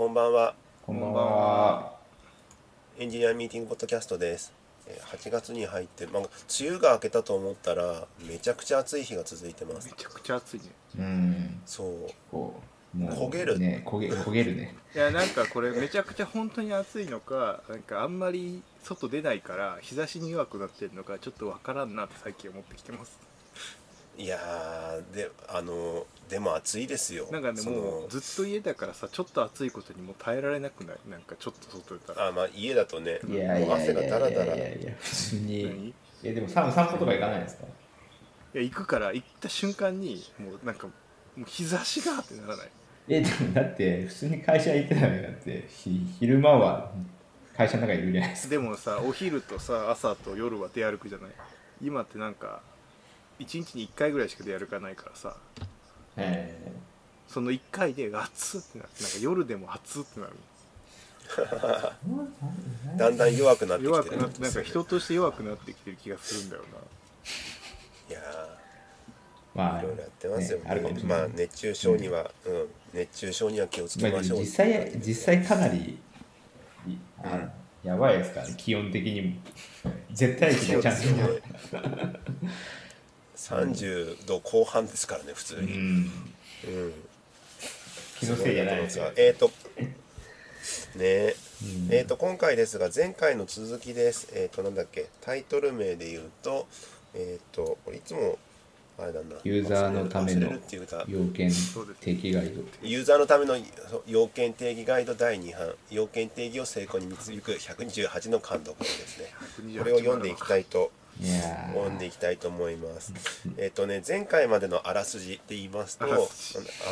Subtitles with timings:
[0.00, 0.54] こんばんは。
[0.86, 1.92] こんばんは。
[2.98, 4.50] エンジニアミーティングポッドキャストです。
[4.86, 9.88] えー8月に入って、まあ、梅雨が明けたと思ったらめちゃくちゃ暑い日が続いてます。
[9.88, 10.64] めちゃくちゃ暑いね。
[11.00, 11.60] うん。
[11.66, 12.10] そう。
[12.30, 12.62] こ
[12.94, 13.58] う、もう焦げる。
[13.58, 14.74] ね、焦げ、焦げるね。
[14.94, 23.29] いやなんかこれめちゃくちゃ本当に暑いのかなんかあんまり外出ないから日差しに弱くなってるのかちょっとわからんなって最近思ってきてます
[24.18, 27.26] いやーであのでも暑いですよ。
[27.32, 30.96] なんかねもうずっと家だからさちょっと暑いことにもう耐えられなくない？
[31.08, 32.28] なんかちょっと外出たら。
[32.28, 35.64] あまあ家だとねいやいやいやいもう汗がやいやいダラダラやいや、普通に。
[35.64, 35.88] 何？
[35.88, 37.64] いえ、でも散散歩とか行かないんですか？
[38.52, 40.92] や行くから行った瞬間にもうなんかも
[41.38, 42.68] う日差しがってならない？
[43.08, 45.22] え、でもだって、普通に会社行ってたのよ。
[45.22, 46.92] だって、ひ昼間は
[47.56, 48.50] 会社の中にいるじゃないですか。
[48.50, 51.30] でもさお昼とさ朝と夜は出歩くじゃない？
[51.82, 52.60] 今ってなんか
[53.40, 55.36] 1日に1回ぐらいしか出歩かないからさ。
[56.16, 56.72] え
[57.28, 60.32] その1回で暑ってなってなんか夜でも暑ってなる。
[62.96, 64.16] だんだん弱くなってき弱てる。
[64.16, 66.62] くなってなんか人として弱くなってきてる気がするんだよ
[68.08, 68.20] いや
[69.54, 70.58] まあ、ーいろいろやってますよ。
[70.58, 71.18] ねあるかもしれない。
[71.20, 72.66] まあ熱中症には、うん。
[72.94, 74.40] 熱中症には気をつけまあ、ましょう。
[74.40, 75.98] 実際、実際かなり、い
[77.22, 77.50] あうん。
[77.88, 79.36] やばいですからね、気温的にも。
[80.12, 81.00] 絶対値でちゃんと。
[83.40, 85.76] 30度後半ですからね普通うに、ん。
[85.76, 86.92] うん
[88.20, 89.10] 気のせいじゃないですよ。
[89.16, 89.50] えっ、ー、と
[90.96, 94.28] ねうんえー、と今回ですが前回の続きです。
[94.34, 96.66] えっ、となんだっけタイトル名で言うと
[97.14, 98.38] えっ、とこれいつも
[98.98, 100.52] あれだなユーザーのための
[101.08, 101.50] 要件
[102.00, 102.62] 定義ガイド。
[102.82, 103.56] ユーザーのための
[104.06, 109.32] 要件定義ガイド第2版要件定義を成功に導く128の感読ですね。
[109.78, 110.92] これを読んでいきたいと
[111.74, 113.12] 読んでいきたいと思います。
[113.56, 116.08] えっ、とね前回までのあらすじって言いますとあ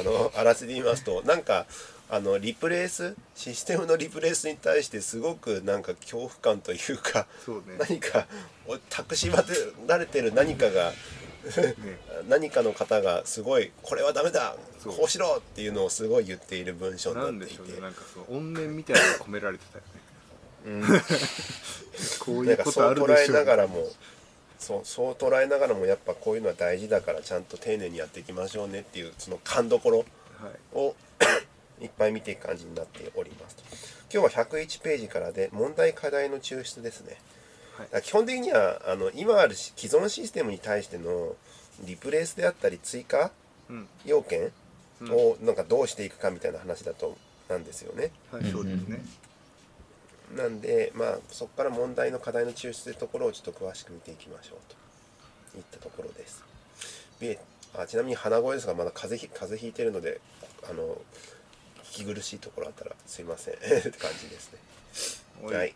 [0.02, 1.66] のあらすじで言いますとなんか
[2.10, 7.76] あのリプレイスシステムのリプレイスに対してすごくなんか恐怖感というかそうね。
[7.78, 8.26] 何か
[8.66, 9.44] お託しま
[9.86, 10.92] られてる何かが
[11.56, 11.74] ね。
[12.28, 17.46] 何かの方がすごいこれはダメだこうしろっていうのをすごい言っている文章になっていて。
[17.46, 17.80] でしょうね。
[17.80, 20.00] なんかその怨念みたいなのが込められてたよね。
[20.66, 20.82] うん。
[22.20, 23.86] こういううことある捉えでしょうながらも
[24.58, 30.06] そうそう捉えながらもやっぱこういうのは大事だからちゃんと丁寧にやっていきましょうねっていうその勘どころはい。
[30.74, 30.94] を
[31.80, 33.56] いっぱい見ていく感じになっております
[34.12, 37.18] 今日は101ページからで問題課題の抽出ですね。
[37.92, 38.02] はい。
[38.02, 41.36] 基本的にはあの今あるし既存システムに対しての
[41.82, 43.30] リプレイスであったり追加
[43.68, 43.88] うん。
[44.04, 44.50] 要件
[45.00, 45.12] うん。
[45.12, 47.16] をなんかどうしていくかみたいな話だと
[47.48, 48.10] なんですよね。
[48.32, 49.00] はいそうですね
[50.36, 54.88] なんでまあそこから問題の課題の抽出というところをちょっと詳しく見ていきましょうと。
[55.56, 56.44] いったところです。
[57.20, 57.38] で
[57.76, 60.20] あちなみに鼻声ですがまだ風邪ひ風邪ひいてるので
[60.68, 60.96] あの
[61.84, 63.54] 聞き苦しいところあったらすいません。
[63.58, 64.58] って感じですね。
[65.42, 65.54] おい。
[65.54, 65.74] はい。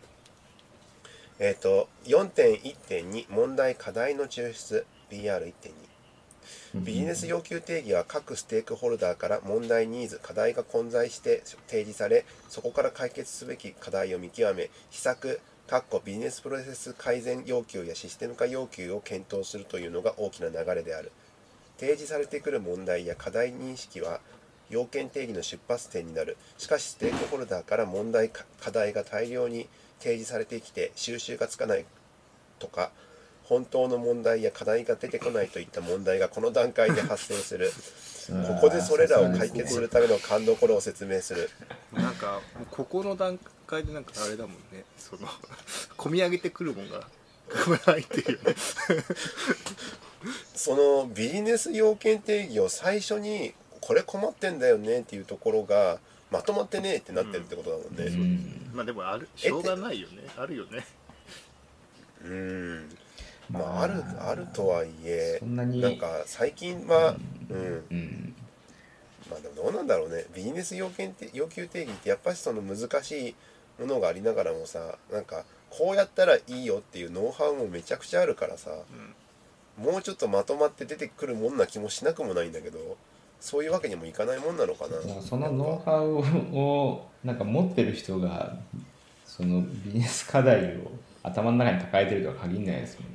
[1.39, 5.73] えっ、と4.1.2問題課題の抽出 BR1.2
[6.75, 21.11] ビジネス要求定義は各ステークホルダーから問題ニーズ課題が混在して提示されそこから解決すべき課題を見極め施策かっこビジネスプロセス改善要求やシステム化要求を検討するというのが大きな流れである。
[21.77, 24.19] 提示されてくる問題や課題認識は
[24.69, 26.37] 要件定義の出発点になる。
[26.57, 29.69] しかしステークホルダーから問題課題が大量に
[29.99, 31.85] 提示されてきて収集がつかない
[32.59, 32.91] とか
[33.43, 37.71] 本当の問題や課題が出てこないといった問題がこの段階で発生する。
[38.47, 41.49] ここでそれらを解決するための勘どころを説明する。
[41.91, 43.37] なんかここの段
[43.67, 44.85] 階でなんかあれだもんね。
[44.97, 45.27] その
[45.97, 47.07] 込み上げてくるもんが
[47.85, 48.55] 入ってるよね
[50.55, 55.99] そのビジネス要件定義を最初にこれ困ってんだよねっていうところが
[56.31, 58.05] まとまってねえってなってるってことだもんね。
[58.05, 58.71] うん。
[58.73, 60.23] まあでもあるしょうがないよね。
[60.37, 60.85] あるよね。
[62.23, 62.97] うん
[63.53, 67.15] まああるあるとはいえそんなになんか最近は
[67.49, 67.83] うん。
[67.91, 68.35] うん。
[69.29, 70.25] まあでもどうなんだろうね。
[70.35, 73.35] ビジネス要件て要求定義ってやっぱりその難しい
[73.79, 78.71] ものがありながらもさなんかこうやったらいいよっていうノウハウもめちゃくちゃあるからさ
[79.77, 82.97] もうちょっとまとまって出てくるもんな気もしなくもないんだけど
[83.39, 85.21] そういうわけにもいかないもんなのかな。
[85.21, 86.13] そのノウハウ
[86.55, 88.55] をなんか持ってる人が
[89.25, 90.91] そのビジネス課題を
[91.23, 93.12] 頭の中に抱えてるとは限らないですもんね。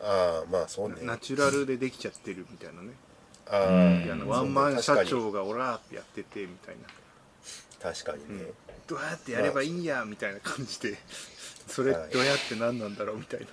[0.00, 0.96] ああまあそうね。
[1.02, 2.90] ナチュラルでできちゃってるみたいなね。
[3.50, 3.68] あ
[4.24, 6.88] あ、ワンマン社長がオラーってやっててみたいな。
[7.80, 8.46] 確かにね、
[8.86, 10.98] どうやってやればいいんやみたいな感じで。
[11.66, 13.46] それどうやって何なんだろうみたいな。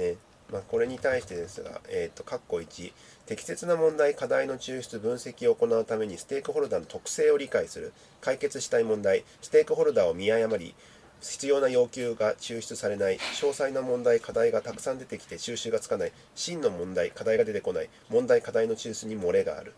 [0.00, 0.16] ね。
[0.50, 2.92] まあ、これに対してですが、えー、と括弧1
[3.26, 7.92] 適切な問題課題の抽出分析を行うためにステークホルダーの特性を理解する。
[8.22, 10.74] 解決したい問題ステークホルダーを見誤り
[11.20, 19.74] 必要な要求が抽出されない詳細な問題課題がたくさん出てきて収集がつかない真の問題課題が出てこない問題課題の抽出に漏れがある。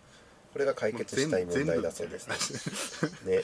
[0.52, 2.28] これが解決したい問題だそうです
[3.25, 3.42] ね。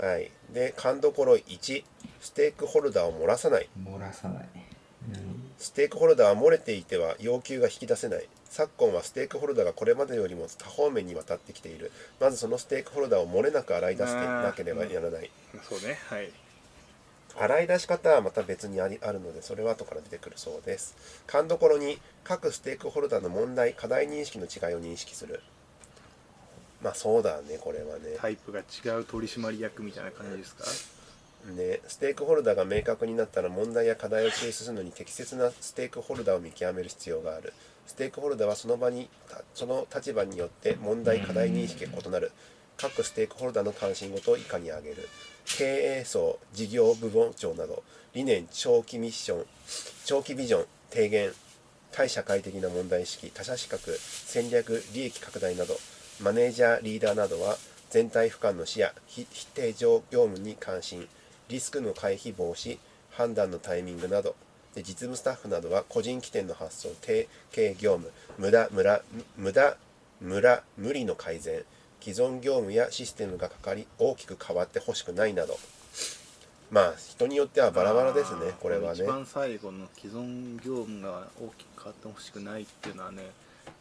[0.00, 1.84] はい、で勘どころ1
[2.20, 3.68] ステークホルダーを漏らさない。
[3.84, 4.48] 漏らさない、
[5.58, 8.26] ステークホルダーは漏れていては要求が引き出せない。
[8.44, 11.92] 昨今はステークホルダーがこれまでよりも多方面にわたってきている。
[12.20, 15.30] まずそのステークホルダーを漏れなく洗い出してなければならない。
[15.68, 15.98] そうね。
[16.08, 16.30] はい
[17.40, 20.96] 洗い出し方はまた別にありあるのでそれは後から出てくるそうです。
[21.26, 25.40] 勘どころに各ステークホルダーの問題課題認識の違いを認識する。
[26.82, 28.16] まあそうだねこれはね。
[28.18, 28.62] タイプが違
[29.00, 30.64] う取締役みたいな感じですか？
[31.52, 37.52] ね、ステークホルダーが明確になったら問題や課題を抽出するのに適切なステークホルダーを見極める必要がある。
[37.86, 42.32] ステークホルダーはその場にたその立場によって問題課題認識が異なる。
[42.76, 45.08] 各ステークホルダーの関心事を以下に挙げる
[45.56, 45.64] 経
[46.00, 47.82] 営層事業部門長など
[48.14, 49.46] 理念長期ミッション
[50.04, 51.32] 長期ビジョン提言
[51.92, 55.74] 対社会的な問題意識他者資格戦略利益拡大など
[56.20, 57.56] マネージャーリーダーなどは
[57.90, 61.08] 全体俯瞰の視野非否定上業務に関心
[61.48, 62.78] リスクの回避防止
[63.10, 64.36] 判断のタイミングなど
[64.74, 69.02] で実務スタッフなどは個人起点の発想定型業務無駄無駄
[69.36, 69.76] 無駄
[70.20, 71.62] 無駄無理の改善
[72.00, 75.58] 既存業務やシステムがかかり大きく変わってほしくないなど。
[76.70, 79.00] まあ人によってはバラバラですねこれはね。
[79.00, 83.22] 一番最後の既存業務が大きく変わってほしくないっていうのはね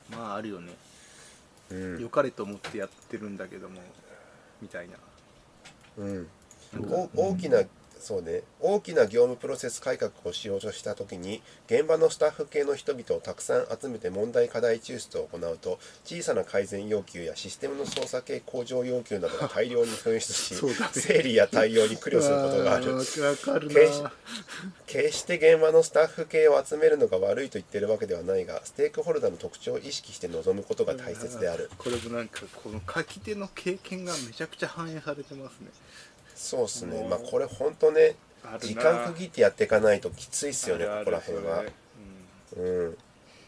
[0.10, 0.74] まああるよね。
[1.70, 2.02] うん。
[2.02, 3.82] 良かれと思ってやってるんだけども
[4.62, 4.96] みたいな。
[5.98, 6.28] うん。
[6.74, 7.64] なん大きな
[8.00, 20.56] そうね大きな業務プロセス改革をしようとした時に現場のスタッフ系の人々をたくさん集めて問題課題抽出を行うと小さな改善要求やシステムの操作系向上要求などが大量に噴出し
[20.92, 22.88] 整理や対応に苦慮することがある。
[24.86, 31.70] 決して現場のスタッフ系を集めるのが悪いと言ってるわけではないがステークホルダーの特徴を意識して臨むことが大切である。
[31.78, 35.68] これもなんかこの書き手の経験がめちゃくちゃ反映されてますね
[36.38, 37.06] そうっすね。
[37.10, 38.16] まあこれ本当ね
[38.62, 41.60] 時間区切ってやっていかないときついっすよねここら辺は。
[41.60, 41.72] ある
[42.50, 42.98] それうん。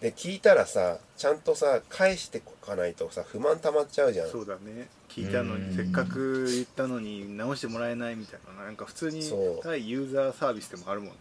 [0.01, 4.29] で聞いたらさちゃんとさ返してこかないとさ不満溜まっちゃうじゃん。
[4.29, 4.89] そうだね。
[5.07, 5.69] 聞いたのうん。
[5.69, 8.65] にせっかく言ったのに直してもらえないみたいな。
[8.65, 9.21] なんか普通に
[9.61, 11.15] 対ユーザーサービスでもあるもんね。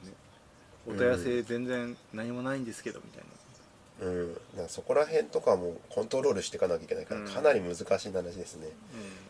[0.86, 3.26] お問い合わせ全然何もないんですけどみたいな
[4.00, 7.26] うん、だからそこら辺とかもコントロールしていかなきゃいけないからうん。
[7.26, 8.68] かなり難しい話ですね、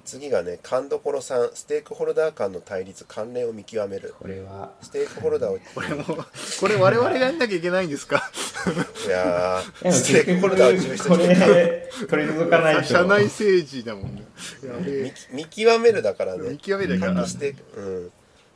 [0.04, 4.14] 次がね勘どころ3ステークホルダー間の対立関連を見極める。
[4.18, 8.30] これはステークホルダーを これもこれ我々がやんなきゃいけないんですか？
[9.06, 12.82] いやステークホルダーを抽出こしてれ取り除かないと。
[12.84, 14.24] 社内政治だもんね。
[15.32, 16.50] 見極めるだからね。
[16.50, 17.22] 見極めるだから。
[17.22, 18.12] 各ステーク、うん、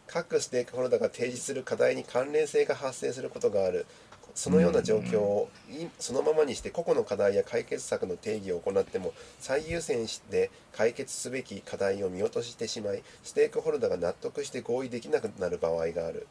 [0.06, 3.86] 各ステークホルダーが提示する課題に関連性が発生することがある
[4.34, 16.26] そのような状況をいそのままにして個々の課題や解決策の定義を行っても最優先して解決すべき課題を見落としてしまいステークホルダーが納得して合意できなくなる場合がある。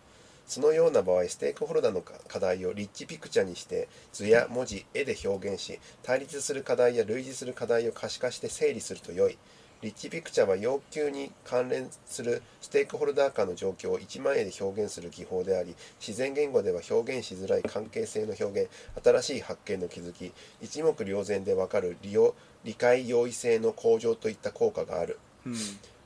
[0.48, 9.38] そのような場合ステークホルダーの課題をリッチピクチャにして図や文字絵で表現し対立する課題や類似する課題を可視化して整理すると良い
[9.82, 18.70] リッチピクチャは要求に関連するステークホルダー間の状況を一枚絵で表現する技法であり自然言語では表現しづらい関係性の表現
[19.04, 25.20] 新しい発見の気づき一目瞭然でわかる利用理解容易性の向上といった効果がある。
[25.46, 25.54] うん。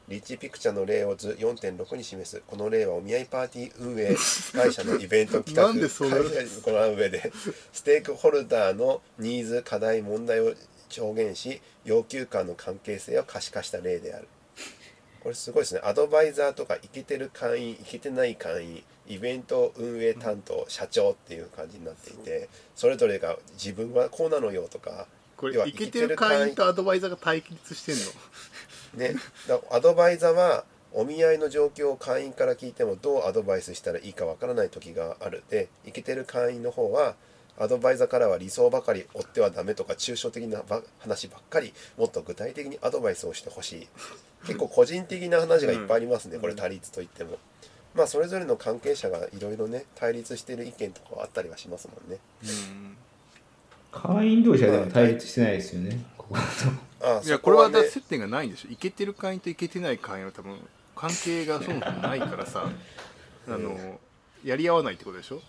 [0.07, 2.43] リッチピクチャの例を図4.6に示す。
[2.45, 4.15] この例はお見合いパーティー運営
[4.53, 7.31] 会社のイベント企画なんでそれ開催に行う上で
[7.73, 10.53] ステークホルダーのニーズ課題問題を
[10.97, 14.27] 表現し要求間の関係性を可視化した例である。
[15.21, 15.81] これすごいですね。
[15.83, 27.95] アドバイザーとかイケてる会員イケてない会員イベント運営担当、社長っていう感じになっていてそれぞれが自分はこうなのよとかこれイケてる会員とアドバイザーが対立してん
[29.03, 29.09] の？
[29.13, 30.63] ね、だアドバイザーは
[30.93, 35.43] お見合いの状況を会員から聞いてもどうアドバイスしたらいいかわからない時がある。
[35.49, 37.15] でイケてる会員の方は
[37.57, 43.87] アドバイザーからは理想ばかり追ってはダメとか抽象的なば話ばっかりもっと具体的にアドバイスをしてほしい。
[44.45, 46.41] 結構個人的な話がいっぱいありますね、うん。
[46.41, 47.37] これ対立といっても。
[47.95, 52.19] まあそれぞれの関係者がいろいろね対立してる意見とかはあったりはしますもんね。
[52.43, 52.97] うん
[53.91, 57.07] 会員同士はでも対立してないですよねここだと。
[57.07, 58.69] ああいやこれは接点がないんでしょ。
[58.69, 60.57] イケてる会員とイケてない会員は多分
[60.95, 62.69] 関係がそもそもないからさ
[63.47, 63.99] あの
[64.43, 65.41] やり合わないってことでしょ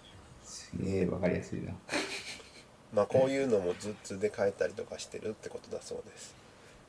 [0.70, 1.72] すげえわかりやすいな。
[2.92, 6.34] まあこういうのも図図で書いたりとかしてるってことだそうです。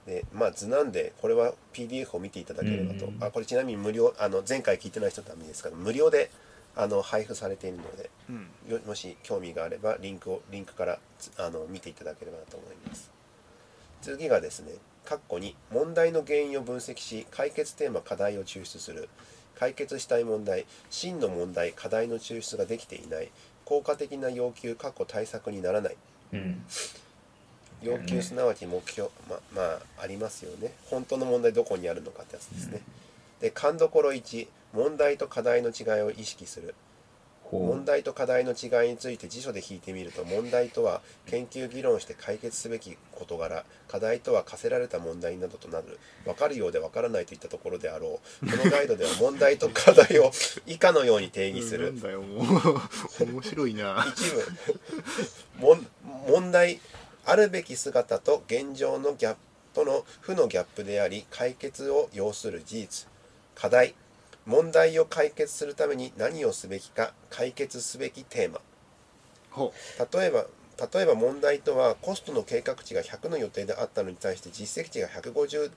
[0.06, 3.24] でまあ図なんでこれは PDF を見ていただければと、うん。
[3.24, 6.32] あこれちなみに無料あの前回聞いてない人はダメですけど無料で
[6.76, 8.48] あの配布されているのでうん。
[8.72, 13.12] よもし興味があればリンクをリンクからつあの見ていただければなと思います。
[14.02, 14.74] 次がですね
[15.06, 19.10] 括弧に問題の原因を分析し解決テーマ課題を抽出する。
[19.60, 23.32] 解決したい問題真の問題課題の抽出ができていない
[23.68, 25.96] 効果的な要求括弧対策にならない。
[26.32, 26.64] うん。
[27.84, 30.72] 要求すなわち目標ままあありますよね。
[30.86, 32.82] 本当の問題どこにあるのかってやつですね、
[33.42, 36.68] で勘どころ1問題と課題の違いを意識する。
[36.68, 36.74] ほ
[37.52, 46.00] 問題と課題の違いについて辞書で引いてみると問題とは研究議論して解決すべき事柄課題とは課せられた問題などとなる。
[46.26, 48.50] 分かるようで分からないといったところであろう。
[48.50, 50.32] このガイドでは 問題と課題を
[50.66, 51.94] 以下のように定義する。
[53.20, 54.06] 面白いな。
[54.10, 55.88] 一部。
[56.28, 56.80] 問題
[57.26, 59.40] あるべき姿と現状のギャップ
[59.74, 63.08] との負のギャップであり解決を要する事実。
[63.54, 63.96] 課題
[64.48, 68.62] 問題を解決するために何をすべきか解決すべきテーマ。
[69.52, 69.74] ほ
[70.14, 70.46] 例えば
[70.94, 75.72] 例えば問題とはコストの計画値が100の予定であったのに対して実績値が150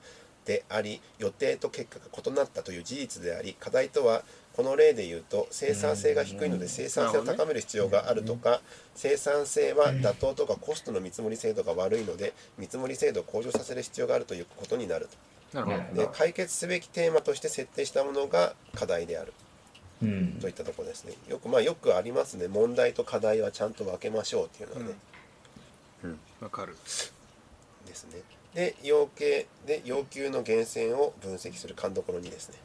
[0.45, 4.23] であり予定と結果が異なったという事実であり課題とは
[4.53, 8.61] この例で言うと生産性が低いので生産性を高める必要があるとか
[8.95, 16.01] 生産性は妥当とかコストの見積もり精度が悪いので見積もり精度を向上させる必要があるということになるうなるほど。
[16.01, 19.33] で解決すべきテーマとして設定したものが課題である。
[20.01, 20.37] うん。
[20.39, 21.13] といったところですね。
[21.27, 22.47] よくまあよくありますね。
[22.47, 24.95] 問題と課題はちゃんと分けましょうっていうのはね、
[26.39, 26.75] わかる。
[27.85, 28.21] ですね。
[28.53, 31.75] で要求で要求の源泉を分析する。
[31.75, 32.55] 勘どころ2ですね。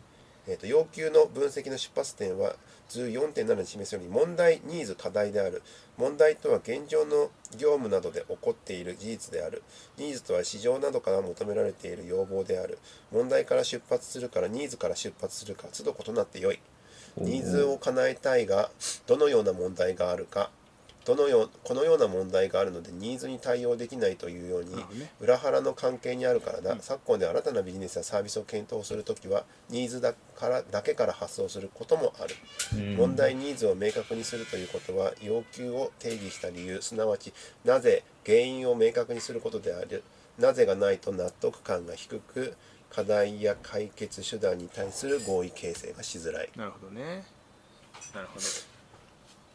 [0.49, 2.55] えー、と要求の分析の出発点は
[2.89, 5.63] 図4.7に示すように問題ニーズ課題である。
[5.97, 9.63] 問題とは現状の業務などで起こっている事実である。
[9.99, 12.79] ニーズとは市場などから求められている要望である。
[13.13, 16.61] 問題から出発するからニーズから出発するか都度異なってよい。
[17.17, 18.71] ニーズを叶えたいが
[19.07, 20.51] どのような問題があるか
[21.07, 24.75] どのようこのような問題があるのでニーズに対応できないというように
[25.21, 32.35] 裏腹の関係にあるからだ、昨今で新たなビジネスやサービスを検討するときはニーズだからだけから発想することもある、
[32.75, 32.97] うん。
[32.97, 36.83] 問題ニーズを明確にするということは要求を定義した理由。
[36.83, 37.33] すなわち
[37.65, 40.03] なぜ原因を明確にすることである
[40.39, 42.57] なぜがないと納得感が低く
[42.91, 46.51] 課題や解決手段に対する合意形成がしづらい。
[46.57, 47.25] なるほどね。
[48.13, 48.76] なるほど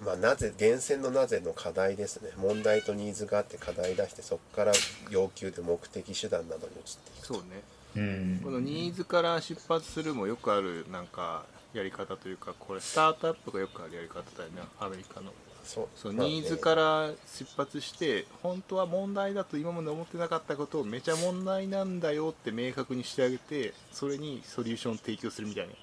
[0.03, 2.31] まあ、なぜ源泉のなぜの課題ですね。
[2.37, 4.71] 問題とニーズがあって課題出してそこから
[5.11, 7.61] 要求で目的手段などに移っていくそうね。
[7.95, 8.41] うん。
[8.43, 14.63] このニーズから出発するもよくあるなんかやり方というかこれスタートアップがよくあるやり方だよね。
[14.79, 15.31] アメリカの。
[15.63, 15.87] そう。
[15.95, 25.73] そうまあねニーズから出発して本当は問題だと今まで思ってなかったことをめちゃ問題なんだよって明確にしてあげてそれにソリューションを提供するみたいな。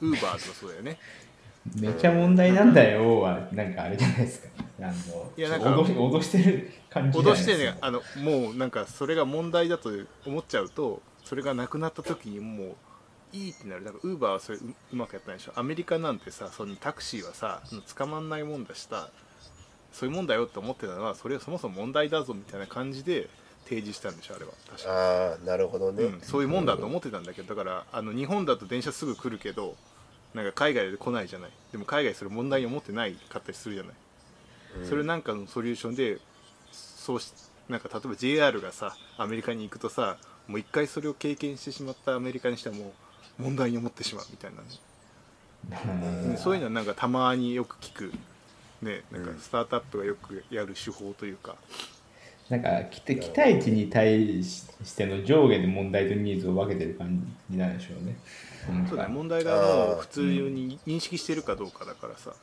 [0.00, 0.10] うん。
[0.10, 1.00] ウーバーとかそうだよね
[1.76, 4.48] めっちゃ問題なんだよはなんかあれじゃないですか。
[4.80, 9.90] あのいやなんか脅し脅してる感じ脅してねあのもうなんかそれが問題だと
[10.24, 12.76] 思っちゃうとそれがなくなった時にもう
[13.32, 13.84] いいってなる。
[13.84, 14.60] だからウーバーはそれう
[14.92, 15.52] うまくやったんでしょ。
[15.56, 17.60] アメリカなんてさそのタクシーはさ
[17.96, 19.10] 捕まんないもんだした
[19.92, 23.28] そういうもんだよって思ってたのはそれはそもそも問題だぞみたいな感じで
[23.64, 24.52] 提示したんでしょあれは。
[24.70, 24.90] 確か。
[24.90, 29.76] ああなるほどね、うん、そういうもんだと思ってたんだけどだからあの日本だと電車すぐ来るけど
[30.34, 31.50] なんか海外で来ないじゃない。
[31.72, 33.92] でも海外それ問題に思ってないかったりするじゃない、
[34.80, 34.88] うん。
[34.88, 36.18] それなんかのソリューションで
[36.72, 37.32] そうし
[37.68, 40.16] なんか例えば JR がさアメリカに行くとさ
[40.46, 42.92] もう一回それを経験してしまったアメリカにしてはも
[43.38, 44.68] う問題に思ってしまうみたいなね、
[46.24, 46.36] うんうん。
[46.38, 48.12] そういうのはなんかたまによく聞く。
[48.80, 49.38] ねなんかうん。
[49.38, 51.56] スタートアップがよくやる手法というか、
[52.48, 53.00] なんか期
[53.36, 58.16] 待値に対しての上下で問題とニーズを分けてる感じなんでしょうね。
[58.68, 59.14] なんかそうだね。
[59.14, 62.34] 問題がもう普通に認識してるかどうかだからさ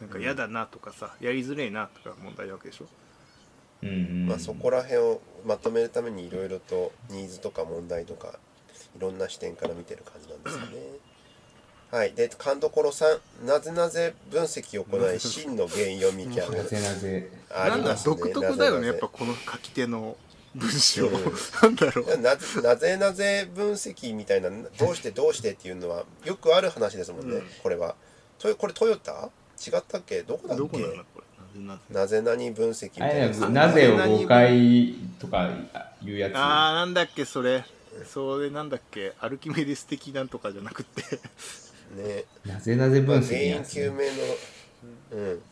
[0.00, 2.86] なんか嫌だなとかさやりづれえなとか問題なわけでしょ？
[3.82, 4.26] うんうん。
[4.28, 8.38] まあ、そこら辺をまとめるためにいろいろとニーズとか問題とか
[8.96, 11.09] いろんな視点から見てる感じなんですよね。
[11.90, 16.62] はい、で勘どころ3なぜなぜ分析を行い真の原因を見極める。
[16.62, 17.30] なぜなぜ。
[17.50, 18.14] なんだありますね。
[18.16, 20.16] 独特だよねやっぱこの書き手の
[20.54, 21.12] 文章、うん。
[21.62, 22.16] なんだろう。
[22.18, 27.46] なぜなぜなぜ分析みたいなどうしてどうしてっていうのはよくある話ですもんね、うん。
[27.62, 27.96] これは。
[28.38, 29.28] とこれトヨタ？
[29.60, 30.22] 違ったっけ？
[30.22, 30.98] どこだっどこなのけ
[31.58, 32.22] なぜなぜ。
[32.22, 33.48] 何分析みたいな。
[33.48, 35.50] なぜを誤解とか
[36.04, 36.34] 言うやつ。
[36.36, 37.64] あーなんだっけそれ。
[38.06, 41.02] それなんだっけアルキメデス的なんとかじゃなくて
[41.90, 42.24] ね。
[42.46, 43.98] なぜなぜまあ分析原因究明
[45.18, 45.42] のうん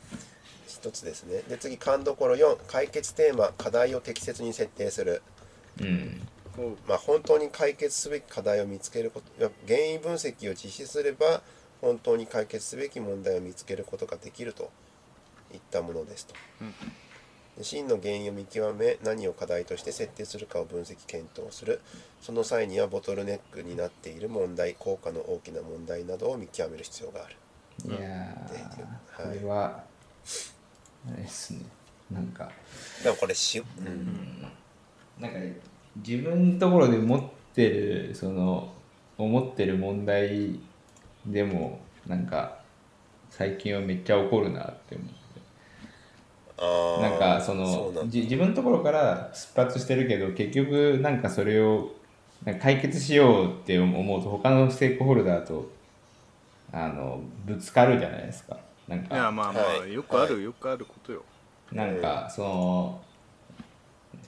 [0.66, 1.42] 一つですね。
[1.48, 5.22] で次勘どころ4解決テーマ課題を適切に設定する。
[5.80, 6.20] うん。
[6.88, 11.40] まあ、本当に解決すべき課題を見つけること原因分析を実施すれば
[11.80, 14.72] 本当に解決すべき問題を見つけることができると
[15.54, 16.34] いったものですと。
[16.60, 16.72] うん。
[16.72, 16.76] で
[17.62, 21.80] 真の原因を見極め何を課題として設定するかを分析検討する。
[22.20, 27.36] その際にはボトルネックになっている問題効果の大きな問題などを見極める必要がある。
[27.86, 29.38] いやーはい。
[29.38, 29.84] これは
[31.08, 31.60] あれですね。
[32.10, 32.50] なんか
[33.02, 34.46] でもこれし、うん。
[35.18, 35.38] なんか
[35.96, 37.22] 自分のところで持っ
[37.54, 38.72] てるその
[39.16, 40.60] 思ってる問題
[41.26, 42.58] でもなんか
[43.30, 45.08] 最近はめっちゃ怒るなって思っ
[46.96, 51.96] なんかその自分のところから出発してるけど結局なんかそれを
[52.42, 55.76] なんか解決しようって思うと他のステークホルダーと
[56.72, 58.58] あのぶつかるじゃないですか。
[58.88, 59.92] なんいやかまあまあ、はい。
[59.92, 61.24] よくある、はよくあることよ。
[61.70, 63.08] なんかその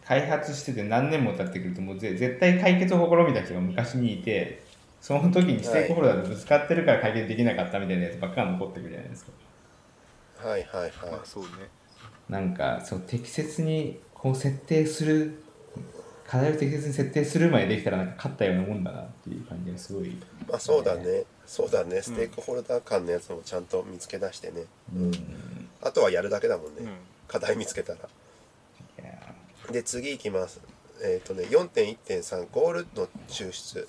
[0.05, 4.67] 開発してて何年も経ってくるともうぜ絶対解決を試みた人が昔にいて
[5.01, 9.33] その時にステークホルダーとぶつかってるから解決できなかったみたいなやつばっかり残ってくるじゃないですか。
[10.35, 11.11] はいはいはい。
[11.11, 11.71] まあそうね
[12.31, 15.43] なんかそう適切にこう設定する
[16.27, 20.17] 課題を適切に設定するまでできたらなんか勝ったようなもんだなっていう感じがすごい、
[20.49, 21.25] まあそうだね。
[21.45, 22.01] そうだね。
[22.01, 24.63] ステークホルダー間のやつもちゃんと見つけ出してね、
[24.95, 25.19] うん、い
[25.83, 26.89] あとはやるだけだもんね、うん。
[27.27, 27.99] 課題見つけたら。
[29.03, 29.35] や
[29.73, 30.61] で次いきます。
[31.03, 33.89] えっ、とね4.1.3ゴールの抽出。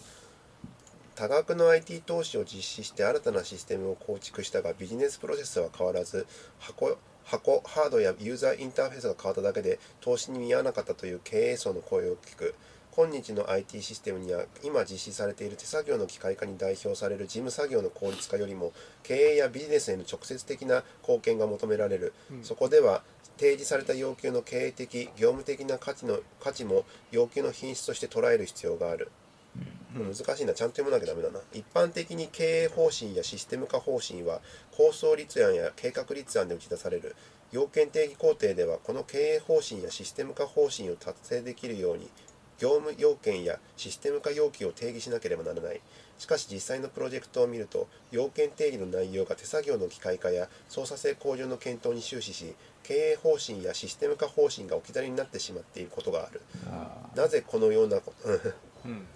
[1.14, 6.26] 多額の IT 投資を実施して新たなシステムを構築したがビジネスプロセスは変わらず
[6.58, 6.98] 箱
[7.32, 12.56] 箱ハードやユーザーインターフェースが変わっただけで投資に見合わなかったという経営層の声を聞く。
[12.94, 22.44] 今日の IT システムには今実施されている手作業の機械化に代表される事務作業の効率化よりも経営やビジネスへの直接的な貢献が求められる、うん。
[22.44, 23.02] そこでは
[23.38, 29.21] 提示された要求の経営的業務的な価値の価値も要求の品質として捉える必要がある、うん
[29.94, 30.54] 難しいな。
[30.54, 31.40] ちゃんと読まなきゃダメだな。
[31.54, 34.40] 一般的に経営方針やシステム化方針は
[34.72, 37.16] 構想立案や計画立案で打ち出される。
[37.52, 42.10] 要件定義工程ではこの経営方針やシステム化方針を達成できるように
[42.58, 45.82] 業務要件やシステム化要求を定義しなければならない。
[46.18, 56.42] しかし実際のプロジェクトを見ると要件定義の内容が手作業の機械化や操作性向上の検討に終始し経営方針やシステム化方針が置き去りになってしまっていることがある。
[56.68, 58.34] あなぜこのようなこうん。
[58.36, 58.54] ー
[58.86, 59.08] うん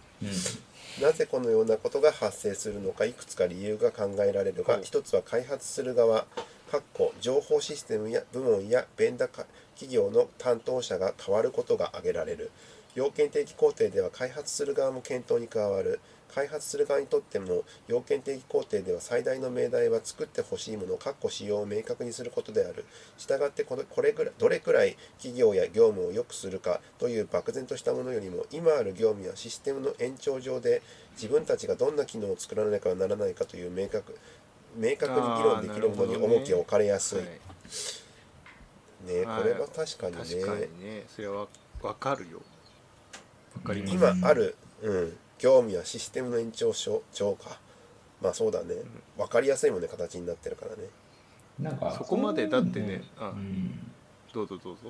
[1.02, 6.26] なぜこのようなことが発生するのかいくつか理由が考えられるが一つは開発する側
[6.72, 12.52] かっこ情報システムや部門やベンダーか企業の担当者が変わることが挙げられる。
[12.96, 16.00] 要件定義工程では開発する側も検討に加わる
[16.34, 22.86] 開発する側にとっても要件定義工程では最大の命題は作ってほしいものかっこ使用を明確にすることである。
[23.18, 30.82] したがってこれこれぐらいどれくらい企業や業務を良くするかという漠然としたものよりも今ある業務やシステムの延長上で
[31.16, 34.18] 自分たちがどんな機能を作らなければならないかという明確
[34.76, 37.28] 明確に議論できるものに重きを置かれやすい、はい
[39.06, 39.26] ね。
[39.26, 39.42] はい。
[39.42, 40.24] これは確かにね。
[40.24, 41.04] 確かにね。
[41.08, 41.48] それはわ
[41.82, 42.42] わかるよ。
[43.56, 47.02] わかります今ある、うん、業務やシステムの延長上
[47.36, 47.60] か。
[48.22, 48.76] まあそうだね。
[49.18, 50.84] 分かりやすいもんね形になってるからね。
[51.60, 53.30] なんかそこまでだってねううん。
[53.32, 53.92] ん
[54.34, 54.82] どうぞどうぞ。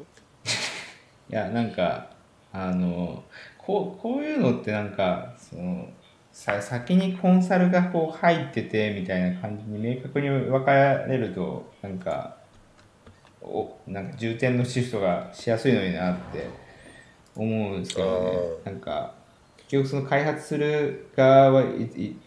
[1.29, 2.09] いやなんか
[2.53, 3.23] あの
[3.57, 5.89] こうこういうのってなんかその
[6.31, 12.37] さ先にコンサルがこう入っててみたいな感じに明確に分かれるとなんか
[13.41, 16.47] おなんか重点のシフトがしやすいのになって
[17.35, 18.37] 思うんですけどね。
[18.65, 19.24] あなんか結
[19.83, 22.17] 局その開発する側はいい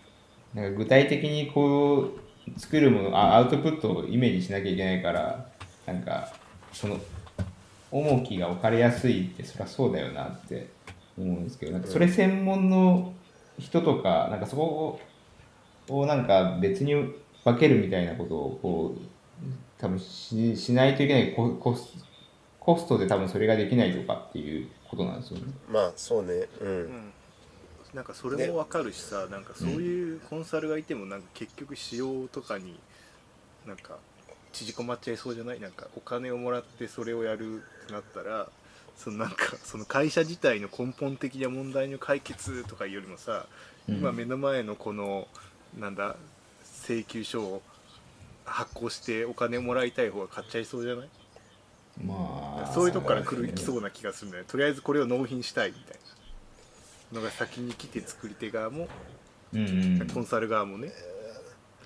[0.55, 2.13] なんか具体的にこ
[2.57, 5.49] う作るものあアウトプットをイメージしなきゃいけないから
[5.87, 6.33] なんか
[6.73, 6.99] その
[7.91, 10.69] 重きが置かれやすいってそりゃそうだよなって
[11.17, 13.13] 思うんですけどなんかそれ専門の
[13.59, 15.01] 人とかなんかそこ
[15.89, 16.95] をなんか別に
[17.45, 19.01] 分けるみたいなことをこう
[19.79, 21.95] 多分ししないといけないココス
[22.61, 25.45] コストで多分それができないとかっていうことなんですよね。
[25.71, 26.47] まあそうね。
[26.61, 27.13] うん、うん
[27.95, 32.79] なんかそれもわかるしさなんかそういうコンサルがいてもなんか結局仕様とかに
[33.67, 33.97] なんか
[34.53, 35.61] 縮こまっちゃいそうじゃない？
[35.61, 38.49] なんかお金をもらってそれをやるってなったら
[38.97, 43.47] そのなんかその会社自体の根本的な問題の解決とかよりもさ、
[43.89, 43.97] うん。
[43.97, 45.27] 今目の前のこの
[45.79, 46.17] なんだ
[46.85, 47.63] 請求書を
[48.45, 51.09] 発行してお金をもらいたい方が買っちゃいそうじゃない？
[52.05, 56.08] まあそういうとこから来るそうきそうな気がするんだよとりあえずこれを納品したいみたいな
[57.13, 58.89] のが先に来て作り手側も
[59.53, 60.07] うんうん。
[60.09, 60.93] コンサル側もね。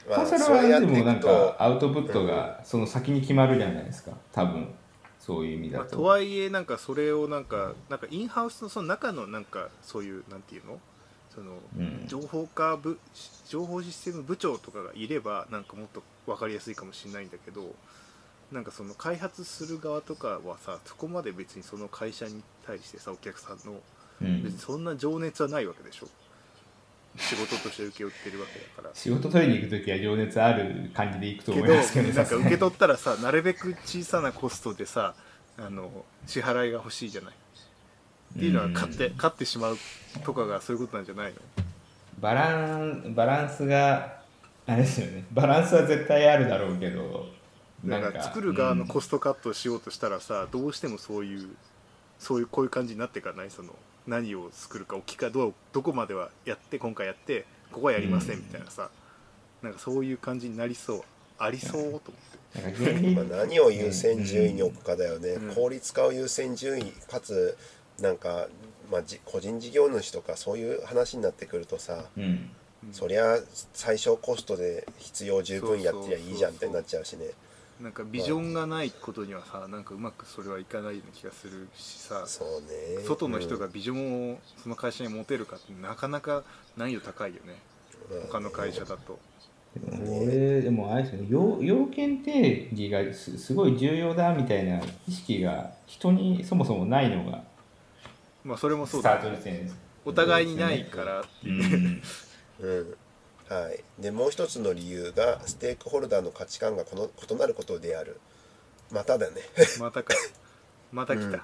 [0.09, 4.13] まあコンサルそれやってはでもなんかアウトプットがその先に決まるじゃないですか。
[4.33, 4.75] 多分
[5.21, 10.81] そういう意味まあ、だと、とはいえなんかそれをなんかなんかインハウスのその中のなんかそういうなんていうの？
[11.33, 12.05] そのうん。
[12.09, 12.99] 情報化部
[13.49, 17.75] 情報システム部長とかがいればなんかもっと分かりやすいかもしれないんだけど
[18.51, 23.79] なんかその開発する側とかはさそこまで別にその会社に対してさお客さんの
[24.23, 24.43] うん。
[24.43, 26.09] 別にそんな情熱はないわけでしょ。
[27.19, 28.91] 仕事として請け負ってるわけだから。
[28.95, 35.15] 仕事取りに行く時は情熱ある感じで行くと思いますけどなんか受け取ったらさなるべく小さなコストでさ
[35.59, 35.91] あの
[36.27, 37.33] 支払いが欲しいじゃない。
[37.33, 39.79] っていうのは買って買ってしまう
[40.25, 41.39] とかがそういうことなんじゃないの？
[42.19, 44.23] バランバランスが
[44.67, 45.27] あれですよね。
[45.33, 47.27] バランスは絶対あるだろうけど
[47.85, 48.23] なんか。
[48.23, 51.49] 作る側のコスストカットをしようとしたらさ、どうしてもそういう
[52.19, 53.51] そういうこういう感じになっていかない？
[53.51, 53.75] その
[54.07, 58.91] 何を作るか大きかどうどこまではやって今回やってここはやりませんみたいなさ、
[59.62, 61.03] なんかそういう感じになりそう
[61.38, 62.62] ありそうと思って。
[62.62, 65.55] なんか原理まあ、何を優先順位に置くかだよね、うん。
[65.55, 67.57] 効率化を優先順位かつ
[67.99, 68.49] なんか、
[68.91, 72.51] まあ、じ個人事業主とかそういう話になってくるとさ、うん。
[72.93, 73.38] そりゃ
[73.73, 77.27] 最小コストで必要十分やってりゃいいじゃんみたいになっちゃうしね
[77.83, 83.03] なんかビジョンがないことにはさなんかうまくそれはいかないような気がするしさそうね。
[83.05, 86.45] 外の人がビジョンをその会社に持てるかってなかなか
[86.77, 87.57] 難易度高いよね。
[88.12, 88.23] うん。
[88.29, 89.18] 他の会社だと。
[89.75, 91.27] でも俺でもあれですよね。
[91.29, 97.42] 要要件定義がすすごい重要だみたいな意識が人にそもそもないのが
[98.45, 99.23] まあそれもそうだね。
[99.23, 99.77] ート時点です。
[100.05, 101.62] お互いにないからっていう。
[101.81, 102.01] ね
[102.61, 102.95] うん
[103.53, 108.19] はい、でもう一つの理由がステークホルダーの価値観がこの異なることである。
[108.91, 109.43] まただね。
[109.79, 110.15] またか。
[110.91, 111.43] また来た、うん。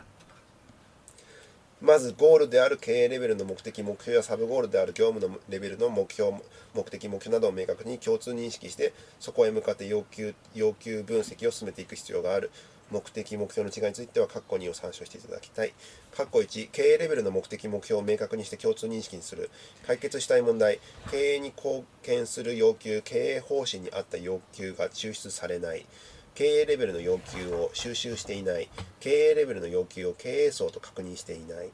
[1.81, 6.37] まずゴールである経営レベルの目的目標やサブゴールである業務のレベルの目標
[6.75, 12.51] 目的目標などを明確に共通認識してそこへ向かって要求要求分析を進めていく必要がある
[12.91, 15.73] 目的目標の違いについては括弧2を参照していただきたい。
[16.13, 19.51] 括弧1経営レベルの目的目標を明確にして共通認識にする。
[19.87, 25.87] 解決したい問題経営に貢献する要求経営方針に合った要求が抽出されない。
[26.35, 28.69] 経営レベルの要求を収集していない。
[29.01, 31.71] 経営レベルの要求を経営層と確認していない。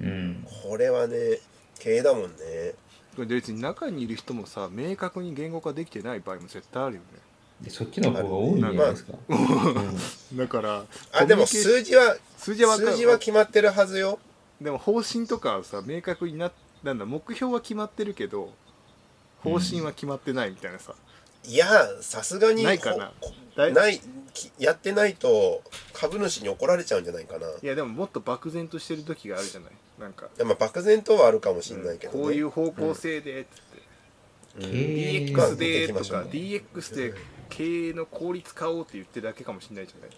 [0.00, 0.46] うん。
[0.62, 1.16] これはね
[1.78, 2.74] 経営だもんね。
[3.14, 7.06] これ別に中にいる人もさ明確に言語化できてない場合も絶対あるよね。
[7.16, 7.25] で
[7.68, 9.12] そっちの方が多いんじゃないですか、
[10.34, 14.18] だからあでも数字は数字は数字は決まってるはずよ。
[14.60, 17.06] でも方針とかはさ明確にななんだ。
[17.06, 18.52] 目標は決まってるけど
[19.42, 20.94] 方針は決まってないみたいなさ、
[21.44, 21.66] いや
[22.02, 23.12] さすがにないかな。
[23.56, 24.00] ない
[24.34, 25.62] きやってないと
[25.94, 27.46] 株主に怒られちゃうんじゃないかな。
[27.46, 29.70] いやでももっと漠然としてる時があるじゃない？
[29.98, 32.20] なんか、やまあ漠然とはあるかもしれないけど、ね。
[32.22, 37.14] こういう方向性でっつって、経営 DX でとか DX で
[37.48, 40.10] 経営の効率化をって言ってるだけかもしれないじゃない。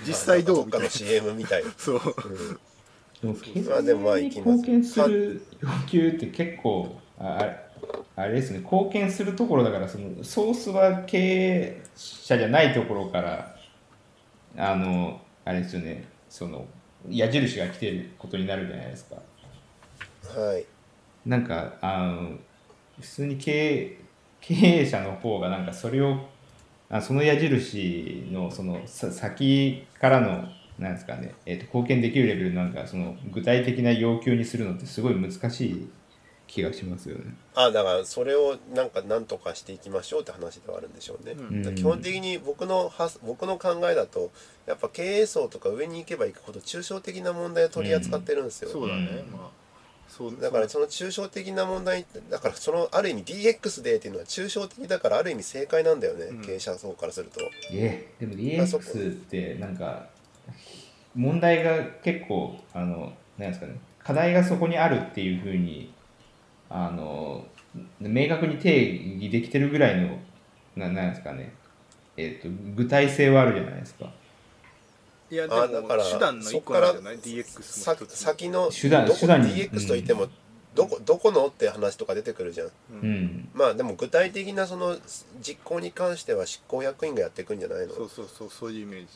[0.00, 1.64] で実際どうみたいなどっかの CM みたい。
[1.76, 2.00] そう。
[3.22, 7.56] でも経まあでもまあ営に行きます貢献する要求って結構ああれ
[8.16, 8.58] あれですね。
[8.58, 13.56] 貢献するところだからそのソースは経営者じゃないところから
[14.56, 16.04] あのあれですよね。
[16.28, 16.66] その
[17.08, 19.16] 矢印が来てることになるじゃないですか。
[20.40, 20.64] はい。
[21.26, 22.38] なんかあの
[23.00, 23.98] 普通に経営
[24.40, 26.26] 経営者の方がなんかそれを
[26.90, 30.48] あその矢印のそのさ先からの
[30.78, 35.90] なんですかね、えーと貢献できるレベルなんかその具体的な要求にするのってすごい難しい
[36.46, 37.34] 気がしますよね。
[37.54, 41.74] あだからそれをなんか何とかしていきましょうって話ではあるんでしょうね、うん。
[41.74, 44.30] 基本的に僕のは僕の考えだと
[44.66, 49.32] やっぱ経営層とか上に行けば行くほど抽象的な問題を取り扱ってるんですよ、そうだね、うん。
[49.32, 49.57] まあ
[50.40, 56.44] だからその抽象的な問題だからそのある意味 DX でっていうのは抽象的だからある意味正解なんだよね、うん。
[56.44, 57.40] 経営者層からすると。
[57.72, 60.06] えでも DX ってなんか
[61.14, 65.92] 問題が結構あのなんですかね課題がそこにあるっていうふうに
[66.70, 67.46] あの
[68.00, 70.18] 明確に定義できてるぐらいの
[70.76, 71.52] ななんですかね
[72.16, 74.10] えっ、と具体性はあるじゃないですか
[75.30, 79.54] いやでもあだから手段の一個なんじゃない？DX さの一つ先の手段どこ手段に。
[79.54, 80.28] DX といっても、
[80.74, 82.66] どこどこのって話とか出てくるじゃん。
[82.66, 83.10] ううん。
[83.24, 84.96] んまあでも具体的なその
[85.42, 87.94] 実行に関しては執行役員がやっていくんじゃないの？
[87.94, 89.06] そうそうそうそういうイメージ。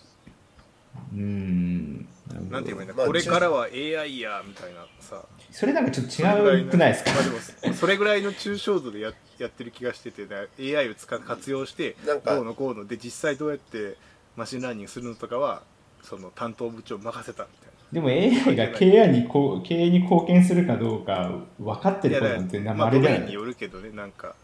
[1.14, 2.08] うん。
[2.50, 5.22] なんて言えばいいんだ、まあこれからは AI やみたいなさ。
[5.50, 7.12] それなんかちょっと違うくないですか？
[7.12, 7.22] まあ
[7.62, 13.96] でもそれぐらいの抽象度でややってる気がしててだ AI を使活用してなんかどうのこうので実際どうやって
[14.36, 15.62] マシンラーニングするのとかは
[16.02, 24.34] その担当部長任せたみたいでも AI が経営にこう経営に貢献するかどうか分かってないやることなんてだからまああれないドメインによるけどねなんか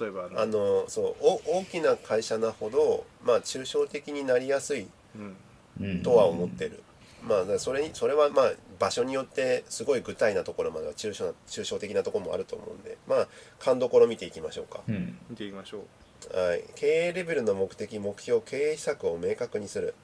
[0.00, 5.36] 例えばあのあのそうお大きな会社なほどまあ抽象的になりやすいうん。
[5.80, 6.82] うんとは思ってる、
[7.26, 15.18] まあだからそれにそれはまあ場所によってすごい具体なところまでは抽象な抽象的なところもあると思うんでまあ勘どころ見ていきましょうか、うん。
[15.30, 15.80] 見ていきましょう。
[16.32, 19.94] はい、経営レベルの目的目標経営施策を明確にする、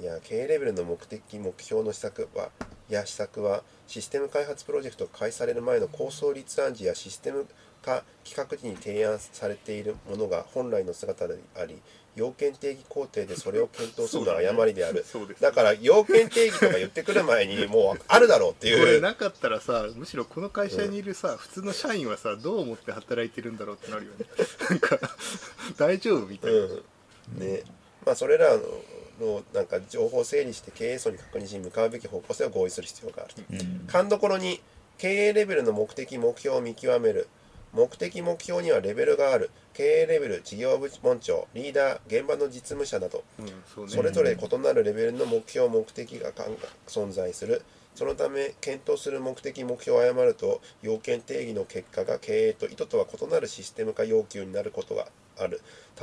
[0.00, 2.50] いや経営レベルの目的目標の施策は
[2.88, 7.46] や施策はシステム開発プロジェクトが開始される前の構想立案時やシステム
[7.82, 11.80] 化企画時に提案されているものが本来の姿であり
[12.14, 15.04] 要件定義工程でそれを検討するのは誤りである。
[15.06, 18.94] そうですだから要件定義とか言ってくる前にもうあるだろうってこいう。
[18.94, 24.26] れなかったらさむしろこの会社にいるさ、普通の社員はさどう思って働いてるんだろうってなるよね。
[24.68, 24.98] なんか
[25.76, 27.38] 大丈夫みたいな、うん。
[27.38, 27.62] ね。
[28.04, 28.62] まあそれらの
[29.20, 33.42] のなんか情報を整理して経営層に確認し向かうべき方向性を合意する必要があると。
[33.50, 33.86] うん。
[33.86, 34.60] 勘どころに
[34.98, 37.28] 経営レベルの目的目標を見極める。
[37.72, 39.50] 目的目標にはレベルがある。
[39.74, 43.22] 経営レベル事業部門長リーダー現場の実務者など。
[43.38, 43.92] うんそうね。
[43.92, 46.32] それぞれ異なるレベルの目標目的が
[46.86, 47.62] 存在する
[47.98, 55.60] そのため検討する目的目標を誤ると要件定義の結果が経営と意図とは異なるシステム化要求になることがある。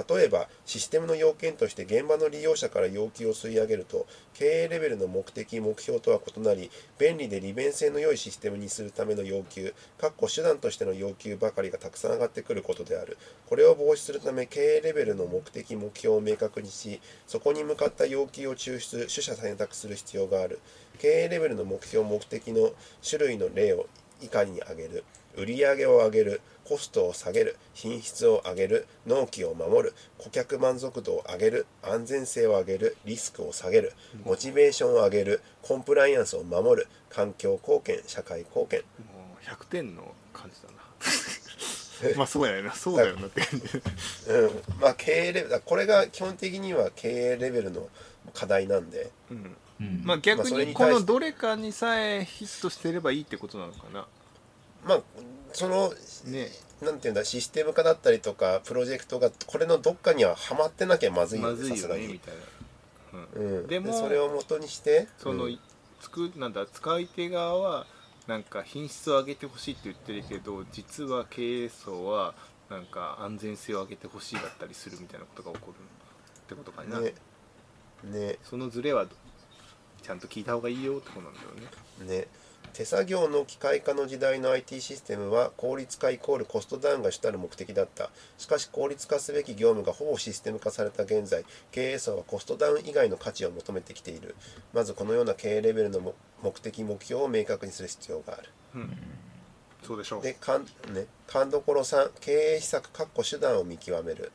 [0.10, 13.18] 例えばシステムの要件として現場の利用者から要求を吸い上げると経営レベルの目的目標とは異なり便利で利便性の良いシステムにするための要求かっこ手段としての要求ばかりがたくさん上がってくることである。
[13.48, 20.60] これを防止するため経営レベルの目的目標を明確にしそこに向かった要求を抽出取捨選択する必要がある。
[20.96, 22.72] 経営レベルの目標目的の
[23.08, 23.88] 種類の例を
[24.22, 25.04] 以下に挙げる
[25.38, 38.80] 売上を上げるコストを下げる品質を上げる納期を守る顧客満足度を上げる安全性を上げるリスクを下げるモチベーションを上げるコンプライアンスを守る環境貢献社会貢献。
[38.80, 40.76] もう100点の感じだな。
[42.18, 42.74] まあそうやな。
[42.74, 43.42] そうだよなって。
[43.42, 43.66] 感じ
[44.32, 44.64] うん。
[44.80, 47.90] まあ経営レベルこれが基本的には経営レベルの
[48.34, 49.12] 課題なんで。
[49.30, 50.02] うんうん。
[50.04, 54.06] まあ逆にこのどれかにさえヒットしてればいいってことなのかな。
[54.86, 55.02] まあ
[55.54, 55.94] その
[56.26, 56.50] ね。
[56.82, 62.34] なんていうんだシステム化だったりとかプロジェクトがこれのどっかにははまってなきゃまずいよまずいよねさすがに、ねみたい
[63.14, 63.64] な、ううん。
[63.64, 65.60] ん、でもそれを元にしてその、うん。
[66.02, 67.88] つくなんだ使い手側は
[68.28, 72.36] なんか品質を上げてほしいって言ってるけど実は経営層は
[72.70, 77.14] なんか安全性を上げてほしいだったりするみたいなことが起こるってことかな、ね。
[78.04, 78.38] ね。
[78.44, 79.06] そのズレは
[80.06, 81.48] ちゃんと聞いた方がいいよってことなんだよ
[82.08, 82.16] ね。
[82.20, 82.28] ね
[82.74, 88.12] 手作業の機械化の時代の IT システムは効率化イコールコストダウンが主たる目的だった。
[88.38, 94.36] しかし効率化すべき業務がほぼシステム化された現在経営層はコストダウン以外の価値を求めてきている。
[94.74, 96.14] まずこのような経営レベルのも
[96.44, 98.50] 目的目標を明確にする必要がある。
[98.76, 98.98] うん。
[99.82, 100.22] そうでしょう。
[100.22, 104.32] で勘ね勘どころ3経営施策かっこ手段を見極める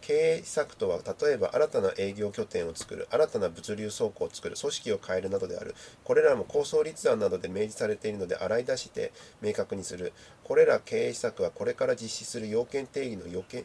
[0.00, 5.74] 経営施策とは例えば新たな営業拠点を作る新たな物流倉庫を作る組織を変えるなどである。
[6.04, 10.12] これらも構想立案などで明示されているので洗い出して明確にする。
[10.44, 13.64] これら経営施策はこれから実施する要件定義の予見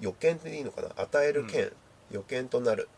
[0.00, 0.88] 予見でいいのかな？
[0.96, 1.72] 与える権、
[2.10, 2.88] 予見となる。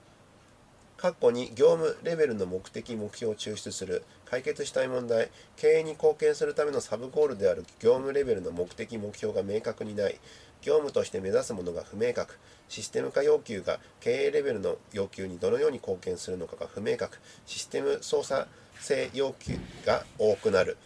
[0.97, 4.03] 括弧に業務レベルの目的目標を抽出する。
[4.25, 10.19] 解決したい問題経営に貢献するためのサブゴールである業務レベルの目的目標が明確にない。
[10.63, 12.39] 業務として目指すものが不明確。
[12.69, 17.19] システム化要求が経営レベルの要求にどのように貢献するのかが不明確。
[17.47, 18.47] システム操作
[18.79, 20.77] 性要求が多くなる。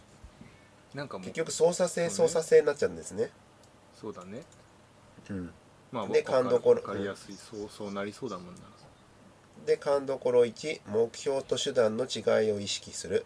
[0.95, 2.29] なんかもう結局操作性そうね。
[2.29, 3.31] 操作性になっちゃうんですね。
[3.99, 4.43] そうだね。
[5.31, 5.51] うん。
[5.91, 7.35] まあで勘どころわかりやすい。
[7.35, 8.61] そうそうなりそうだもんな。
[9.67, 13.25] で勘どころ1目標と手段の違いを意識する。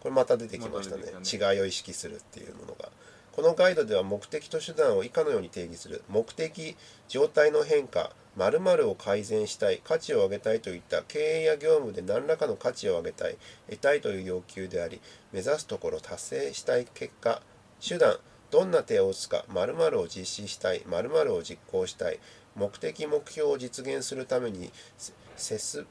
[0.00, 1.02] これまた出てきましたね。
[1.02, 2.90] また出てきた違いを意識するっていうものが
[3.36, 6.02] このガイドでは目的と手段を以下のように定義する。
[6.08, 6.74] 目的
[7.06, 13.36] 状態の変化〇〇を改善したい価値を上げたいといった経営や業務で何らかの価値を上げたい
[13.68, 17.42] 得たいという要求であり目指すところ達成したい結果
[17.86, 18.16] 手段
[18.50, 22.18] どんな手を打つか〇〇を実施したい〇〇を実行したい
[22.54, 25.86] 目的目標を実現するためにせ接す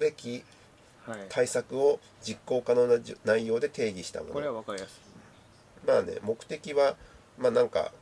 [0.00, 0.44] べき
[1.06, 1.18] はい。
[1.30, 5.07] 対策を実行可能なじ内容で定義したもこれはのわかりやす
[5.88, 6.96] まあね目的は
[7.38, 7.92] まあなんか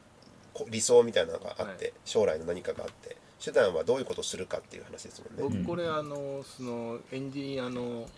[0.52, 1.92] こ理想みたいなのがあって、はい。
[2.04, 5.56] 将来の何かがあって手段はどういうことをするかっていう話ですもんね。
[5.56, 8.08] い僕これあのそのエンジニアの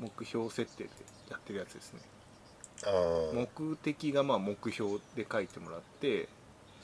[0.00, 0.90] 目標設定で
[1.30, 2.00] やってるやつですね。
[3.32, 6.28] 目的がまあ目標で書いてもらって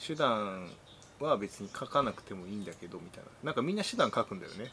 [0.06, 0.70] 手段
[1.20, 3.30] は別に書かなくてもいいんだけどみたいな。
[3.42, 4.70] なんかみんな手段書くんだよね。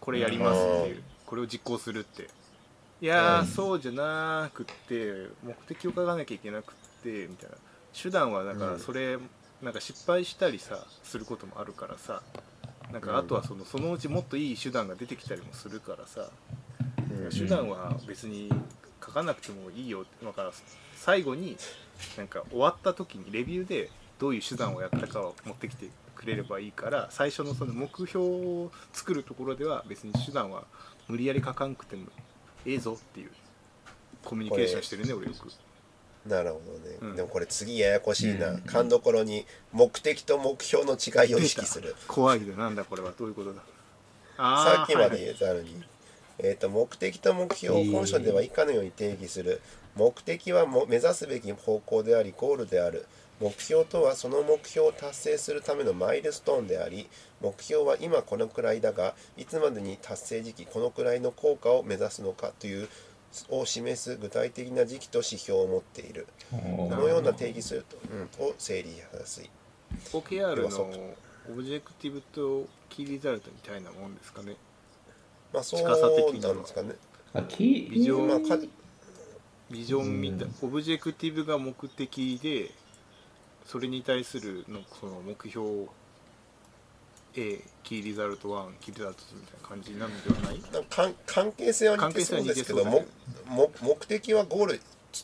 [0.00, 1.02] これやりますっていう。
[1.26, 2.28] これを実行するって
[3.02, 3.46] いやー、うん。
[3.46, 7.56] そうじゃなくって目的を書かなきゃいけなくってみたいな。
[8.00, 8.72] 手段はだかうん。
[8.74, 9.18] らそれ、
[9.60, 12.22] なんか失敗したりさすることもあるからさ。
[12.92, 16.30] なんかあとはそのそのうちもっといい手段が出てきたりもするからさ、
[17.10, 17.30] うん。
[17.30, 18.50] 手段は別に
[19.04, 20.52] 書かなくてもいいよだから
[20.94, 21.56] 最後に
[22.16, 30.64] なんか終わった時にレビューでどういう手段をやったかを持ってきてくれればいいから最初のその目標を作るところでは別に手段は
[31.08, 32.06] 無理やり書かんくても
[32.66, 33.30] ええぞっていう
[34.24, 35.48] コミュニケーションしてるね俺よく。
[36.28, 37.16] なるほどね、うん。
[37.16, 38.60] でもこれ次ややこしいな、うん。
[38.60, 41.96] 勘どころに目的と目標の違いを意識する。
[42.06, 42.54] 怖いよ。
[42.54, 43.12] なんだこれは。
[43.18, 43.62] どういうことだ。
[44.36, 45.82] さっきまではい言ったのに、
[46.38, 49.60] えー、と目的と目標を本書では以下のように定義する。
[49.96, 53.06] 目的はも目指すべき方向でありゴールである
[53.42, 57.08] 目標とはその目標を達成するためのマイルストーンであり
[57.40, 62.88] 目標は今このくらいだがいつまでに達成時期このくらいの効果を目指すのかという
[63.48, 66.26] を示す具体的な時期と指標を持っている。
[66.50, 69.50] このような定義すると,、うん、と整理しやすい。
[70.12, 71.14] OKR の
[71.50, 74.56] オブジェクティブと key result みたいなもんですかね。
[75.52, 76.94] まあそう近さ的にはなんですかね。
[77.32, 78.62] あきビジョンまあか
[79.70, 80.54] ビジョンみたいうん。
[80.62, 82.70] objective が目的で
[83.66, 85.86] それに対するのその目標
[87.34, 90.84] A キーリザルト1キーリザルト2みたいな感じなのではない？
[90.90, 93.04] 関関係性は似てそうですけども
[93.46, 94.80] も目的はゴール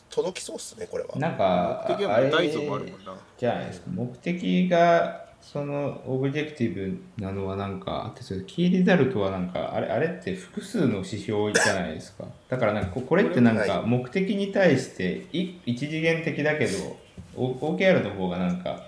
[0.09, 1.15] 届きそうっすねこれは。
[1.17, 3.15] なんか目的はあれ大像もあるもんな。
[3.37, 3.87] じゃないですか。
[3.91, 12.25] 目的がその objective なのはなんかあってそれ key result はなんかあれあれって複数の指標じゃないですか。
[12.49, 16.98] だからなんかここれってなんか目的に対してい一次元的だけど
[17.35, 18.83] OKR の方がなんか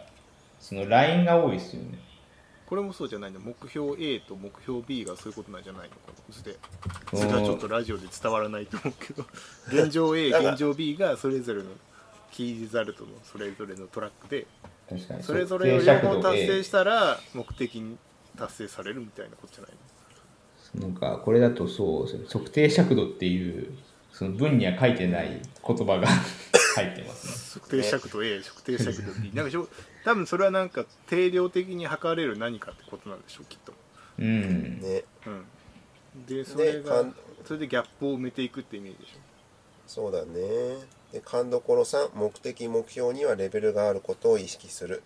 [0.59, 1.99] そのラインが多いですよね。
[2.67, 3.39] これもそうじゃないの。
[3.41, 6.33] 目標 A と目標 B がそういうことなんじゃないのかな。
[6.33, 6.57] 図で
[7.13, 9.25] うん図がちょっとラジオで伝わらないと思うけど。
[9.67, 11.69] 現状 A 現状 B がそれぞれの
[12.31, 14.47] キーリザルトのそれぞれのトラックで
[15.21, 17.97] それぞれを両方達成したら目的に
[18.37, 19.71] 達成されるみたいなことじゃない
[20.75, 20.87] の？
[20.87, 23.73] なんかこれだとそう測定尺度っていう
[24.21, 26.05] その文には書いてない言葉が
[26.75, 27.59] 入ってますね。
[27.63, 29.67] 測定尺度 A 測定尺度 B なんかしょ
[30.05, 33.73] 多分それはなんか定量的に測れる何かってことなんでしょうきっと、
[34.19, 34.79] うん。
[34.79, 35.03] ね。
[35.25, 35.29] う
[36.19, 37.03] ん、でそれが
[37.45, 39.17] それでギャップを埋めていくってイメージでしょ。
[39.87, 40.85] そうだね。
[41.11, 45.01] で勘どころ3目的目標にはレベルがあることを意識する。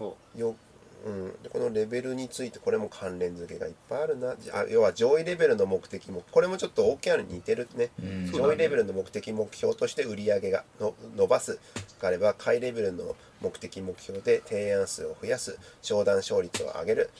[0.00, 0.56] ほよ、
[1.04, 4.36] うん、でこのレベルについてこれも関連付けがいっぱいあるな。
[4.36, 7.90] じあ要は上位レベルの目的もこれもちょっと OKR に似てるね。
[8.02, 8.32] うん。
[8.32, 11.58] 上位レベルの目的目標として売り上げがの伸ばす。
[12.00, 15.58] があれば下位レベルの目的目標で提案数を増やす。
[15.82, 17.10] 商談勝率を上げる。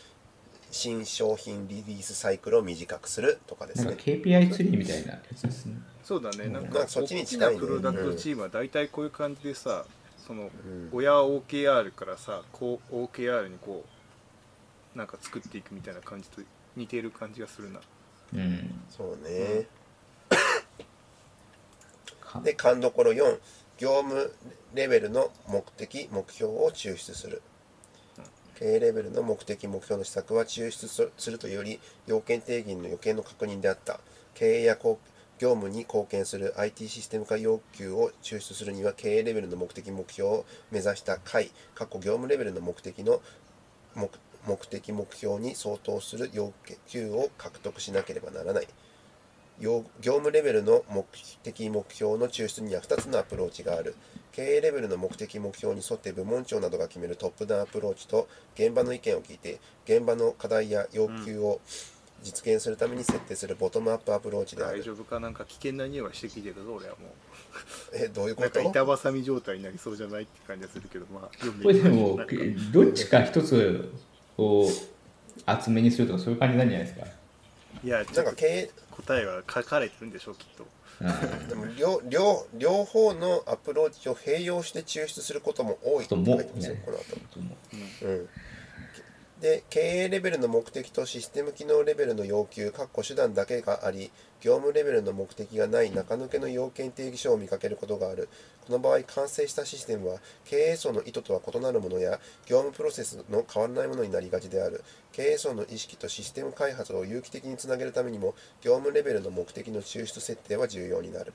[0.70, 3.38] 新商品リリースサイクルを短くする。
[3.46, 3.84] とかですね。
[3.84, 5.74] なんか KPI ツリーみたいなやつですね。
[5.74, 6.48] うそうだね。
[6.48, 9.84] なんかかそっちに近いプロダクトチームは大体こういう感じでさ
[10.26, 10.88] そのうん。
[10.92, 13.84] 親 OKR からさこう OKR にこ
[14.94, 16.40] うなんか作っていくみたいな感じと
[16.76, 17.80] 似てる感じがするな。
[18.34, 18.84] うん。
[18.88, 19.66] そうね、
[22.20, 22.40] か。
[22.40, 23.38] で勘どころ4
[23.78, 24.32] 業務
[24.74, 27.42] レベルの目的目標を抽出する。
[28.56, 34.00] 経営レベルの目的目標の施策は抽出すするというより要件定義の予見の確認であった。
[34.34, 43.20] 経営やこう業務に貢献する IT システム化要求を抽出するには経営レベルの目的目標を目指した回過去業務レベルの目的の
[43.96, 46.52] 目的目標に相当する要
[46.86, 48.68] 求を獲得しなければならない。
[49.60, 51.06] 業務レベルの目
[51.42, 53.94] 的目標の抽出には2つのアプローチがある。
[54.32, 61.60] 経営レベルの目的目標に沿って部門長などが決めるトップダウンアプローチと現場の意見を聞いて現場の課題や要求を
[62.24, 67.14] 実現するために設定するボトムアップアプローチである、大丈夫かなんか危険な匂いはしてきてるぞ俺はも
[67.92, 71.28] えどういううなんことか板挟み状態になりそうじゃないって感じがするけどまあ
[71.62, 72.18] これででも
[72.72, 73.92] どっちか一つ
[74.38, 74.68] を
[75.46, 77.06] 厚めにするとかそういう感じなんじゃないですか？
[77.84, 78.70] いやなんか経営？
[78.90, 80.64] 答えは書かれてるんでしょうきっと。
[81.00, 81.48] うん。
[81.48, 87.16] でも両両両方のアプローチを併用して抽出することも多いって書いてますよ、この後。
[88.02, 88.28] うん、
[89.44, 92.72] で経営レベルの目的とシステム機能レベルの要求
[93.02, 98.30] 手段だけがあり業務レベルの目的がない中抜けの要件定義書を見かけることがある。
[98.66, 104.82] この場合完成したシステムは経営層の意図とは異なるものや業務プロセスの変わらないものになりがちである。
[105.12, 111.34] 経営層の意識とシステム開発を有機的につなげるためにも業務レベルの目的の抽出設定は重要になる。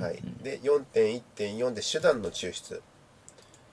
[0.00, 2.80] はい、で4.1.4で手段の抽出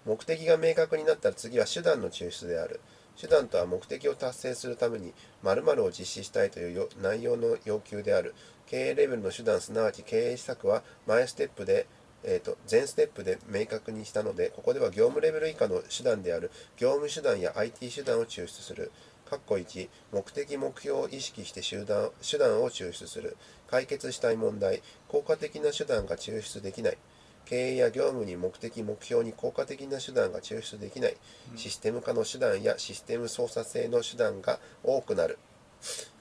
[0.05, 2.79] 目的が明確になったら次は手段の抽出である。
[3.19, 8.35] 手段とは目的を達成するために〇〇を実施したいという内容の要求である。
[8.67, 11.87] 経営レベルの手段すなわち経営施策は前ステップで、
[12.23, 16.51] えー、と全ステップで明確にしたのでここでは業務レベル以下の手段である。
[16.77, 18.91] 業務手段や IT 手段を抽出する。
[19.29, 23.37] 括弧1目的目標を意識して手段手段を抽出する。
[23.67, 26.97] 解決したい問題効果的な手段が抽出できない。
[27.45, 31.17] 経営や業務に目的目標に効果的な手段が抽出できない。
[31.55, 35.37] システム化の手段やシステム操作性の手段が多くなる。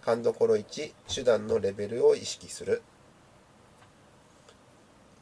[0.03, 2.83] 勘どころ1手段のレベルを意識する。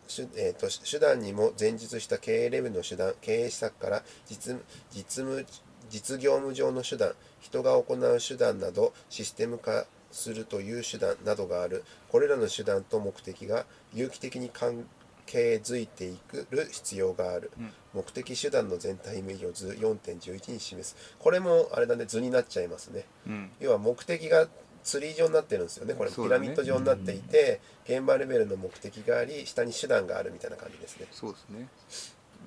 [0.08, 4.56] 手,、えー、と手段にも前述した経営レベルの手段経営施策から実
[4.90, 5.46] 実務
[5.88, 11.84] 実業務上の手段人が行う手段などシステム化するという手段などがある。
[12.10, 14.86] これらの手段と目的が有機的に関
[15.26, 17.72] 係づいていくる必要がある、うん。
[17.94, 20.96] 目的手段の全体イメージを図4.11に示す。
[21.18, 23.04] これもあれだね図になっちゃいますね。
[23.26, 23.50] うん。
[23.60, 24.48] 要は目的が
[24.82, 26.10] ツリー状になってるんですよねこれ。
[26.10, 31.06] ピラミッド状になっていて、現場レベルの目的があり下に手段があるみたいな感じですね。
[31.10, 31.68] そうですね。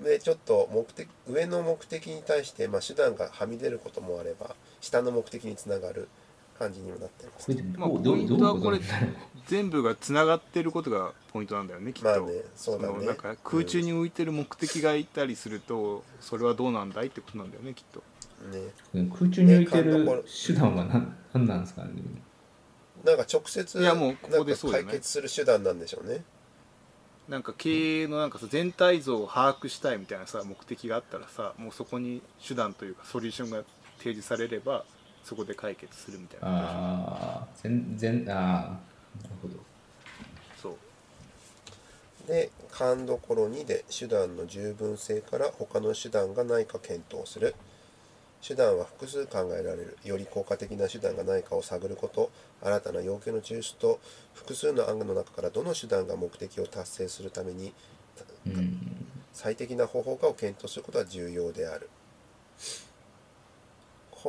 [0.04, 6.10] でちょっと目的上の目的に対して、まあ、手段がはみ出ることもあれば下の目的につながる
[6.58, 8.80] 感じにもなってますこれでまあどうどうポインどういうことトはこれ
[9.48, 18.00] 全部がつながってることがポイントなんだよねきっと、まあねそうだねのなんか空中に浮いてる目的がいたりすると、それはどうなんだいってことなんだよねきっと。
[18.52, 18.60] ね。
[18.96, 21.90] うん空中に浮いてる手段は何何なんですかね？
[23.04, 24.86] なんか直接いやもうここでそうじゃない？
[24.88, 26.24] 解決する手段なんでしょうね。
[27.30, 33.64] なんか経営のなんかさ全体像を把握したいみたいなさ目的があったらさもうそこに手段というかソリューションが
[33.98, 34.86] 提示されれば
[35.26, 36.48] そこで解決するみたいな。
[36.48, 39.56] ああ全然ああなるほど。
[40.62, 42.28] そう。
[42.28, 47.56] で勘どころ2で手段の十分性から他の手段がないか検討する。
[48.48, 52.30] 手段は複数考えられるより効果的な手段がないかを探ること。
[52.62, 54.00] 新たな要求の抽出と
[54.36, 57.74] 複数の案の中からどの手段が目的を達成するために
[58.46, 58.78] うん。
[59.34, 61.90] 最適な方法かを検討することは重要である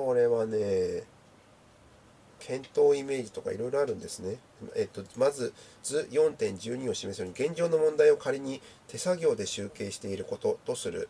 [0.05, 1.05] これはね
[2.39, 4.37] 検討イメージとかいろいろあるんですね、
[4.77, 11.09] えっと、まず図4.12を示すように現状の問題を仮に手作業で集計していることとする。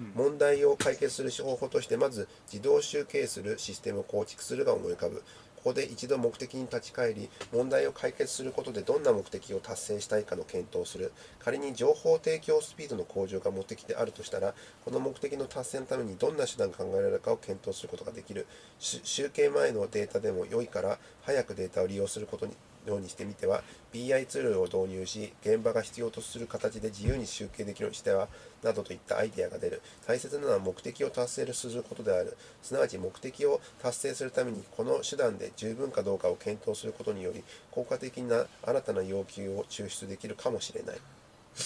[0.00, 0.12] うん。
[0.16, 5.22] 問題を解決する方法としてまず自動集計するシステムを構築するが思い浮かぶ
[5.64, 11.10] ここで一度目的に立ち返り問題を解決することでどんな目的を達成したいかの検討をする。
[11.38, 14.52] 仮に情報提供スピードの向上が目的であるとしたら
[14.84, 18.46] この目的の達成のためにどんな手段が考えられるかを検討することができる。
[18.78, 22.52] 集計前のデータでも良いから早くデータを利用することに
[22.86, 23.62] ようにしてみては
[23.92, 28.28] BI ツールを導入し現場が必要とする形で自由に集計できるようにしては
[28.62, 29.82] などといったアイデアが出る。
[30.06, 32.36] 大切なのは目的を達成することである。
[32.62, 40.96] すなわち目的を達成するためにこの手段で十分かどうかを検討することにより効果的な新たな要求を抽出できるかもしれない。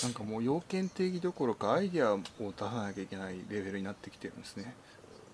[0.02, 4.74] なんかもう要件定義どころかアイデアを出さなきゃいけないレベルになってきてるんですね。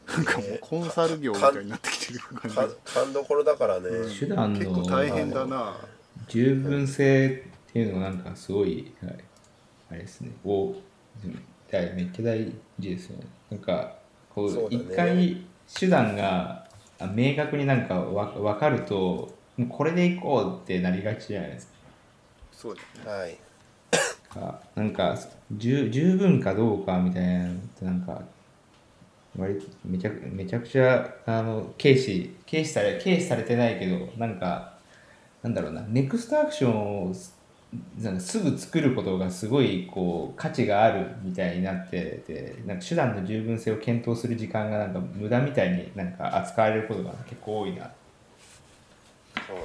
[0.07, 2.57] なんかもうコンサル業みたいになってきてる感じ。
[2.57, 4.15] か勘どころだからね、うん。
[4.15, 5.77] 手段の結構大変だな。
[6.29, 9.19] 十分性っていうのがなんかすごい、はい、
[9.91, 10.31] あれですね。
[10.45, 10.75] お
[11.71, 12.45] 大めっちゃ大
[12.79, 13.27] 事ですよね。
[13.51, 13.97] なんか
[14.31, 14.77] こそうだね。
[14.77, 16.67] う一回手段が
[16.99, 21.73] あ明確になんかわ分かるともうこれでいこうってなりがちじゃないです
[22.53, 23.19] そうだね。
[23.19, 23.39] はい。
[24.35, 25.17] かなんか
[25.53, 28.23] 十十分かどうかみたいなのってなんか
[29.37, 34.75] 割とめちゃくめちゃくちゃあの軽視軽視され軽視されてないけどなんか
[35.43, 37.35] なんだろうなネクストアクションをす
[38.01, 47.91] なんかすぐ作ることがすごいこう価値があるみたいになっててなんか手段の十分性を検討する時間がなんか無駄みたいになんか扱われることが結構多いな。
[49.47, 49.57] そう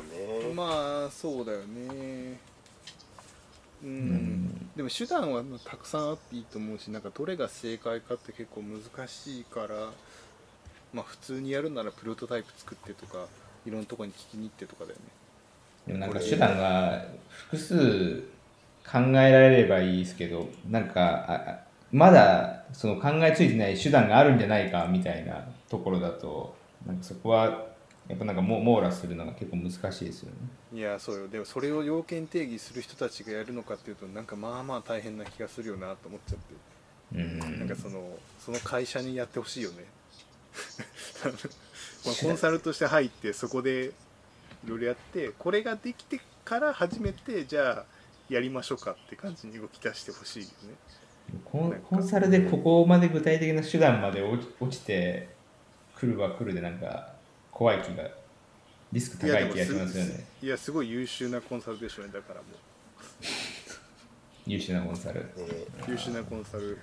[0.47, 0.53] ね。
[0.53, 2.48] まあそうだよね
[3.83, 9.67] うん、んでも手段はたくさんあっていいと思うしなんかどれが正解かって結構難しいから
[10.93, 13.25] まあ普通にやるならプロトタイプ作ってとか
[13.65, 15.01] いろんなとこに聞きに行ってとかだよね。
[15.87, 18.23] でもなんか手段が複数
[18.85, 21.61] 考えられればいいですけどなんか
[21.91, 26.55] まだその考えついてない手段があるんじゃないかみたいなところだと
[26.85, 27.68] なんかそこは
[28.09, 30.35] やっぱなんかも網羅するのが結構難しいですよね。
[30.73, 31.27] いやそうよ。
[31.27, 36.43] でもそれを要件定義する人たちがやるのかっていうとなんかまあまあ大変な気がするよなと思っちゃって。
[37.15, 37.59] うん。
[37.59, 39.85] なんかそのその会社にやってほしいよね。
[41.23, 43.91] まあコンサルとして入ってそこで
[44.65, 47.85] いろいろやってこれができてから初めてじゃあ
[48.27, 50.53] やりましょうかって感じに動き出してほしいよね。
[51.45, 55.29] コンコンサルでここまで具体的な手段まで落ち落ちて
[55.95, 57.18] くるはくるでなんか
[57.59, 58.09] 怖い気が
[58.93, 60.25] リスク高い気がしますよね。
[60.41, 62.45] いやすごい優秀なコンサルでしょうねだからも
[64.47, 65.29] 優秀なコンサル。
[65.37, 66.77] え優秀なコンサル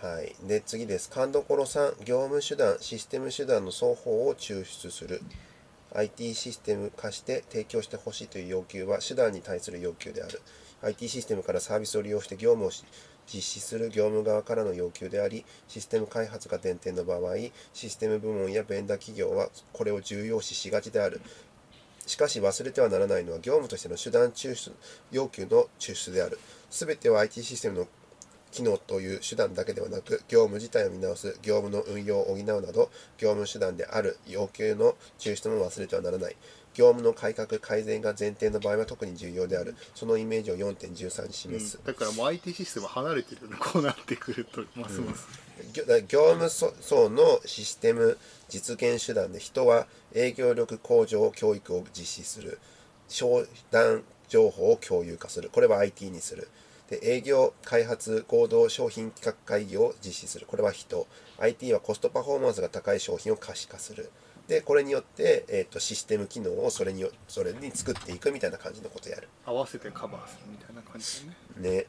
[0.00, 1.10] ーはい、で次です。
[1.10, 5.20] 勘どころ3、業務手段、システム手段の双方を抽出する。
[5.94, 10.40] IT システム化して提供してほしいという要求は手段に対する要求である。
[10.80, 12.82] IT システムからサービスを利用して業務をし
[13.32, 17.36] 実施する業務側からの要求であり、システム開発が前提の場合、
[17.72, 21.20] システム部門やベンダー企業はこれを重要視しがちである。
[22.06, 24.72] しかし忘れてはならないのは業務としての手段抽出
[25.10, 26.38] 要求の抽出である。
[26.70, 27.88] すべては IT システムの
[28.54, 36.36] 機能という手段だけではなく、業務自体を見直す、業務の運用を補うなど、業務手段である要求の抽出も忘れてはならない。
[36.74, 39.76] 業務の改革、改善が前提の場合は特に重要である。
[39.94, 41.78] そのイメージを4.13に示す。
[41.78, 45.00] うんだからもう IT システム離れてるよねこうなってくるとます。
[45.00, 45.26] ます、
[45.72, 48.18] 業業務層のシステム
[48.48, 52.58] 実現手段で人は営業力向上教育を実施する。
[53.08, 55.50] 商談情報を共有化する。
[55.50, 56.48] これは IT にする。
[56.90, 60.46] で営業開発合同商品企画会議を実施する。
[60.46, 61.06] これは人。
[61.38, 64.10] IT はコストパフォーマンスが高い商品を可視化する
[64.48, 71.26] でこれによって、えー、とシステム機能をそれによそれに作っていくみたいな感じのことをやる合わせてカバーするみたいな感じ
[71.56, 71.86] だねね。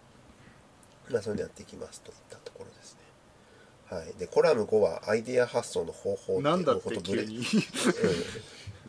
[1.10, 3.98] まあ、そういうのやっていきますといったところですね。
[3.98, 4.14] はい。
[4.18, 7.44] で、コラム5はアイデア発想の方法なんだっいうことブレてうん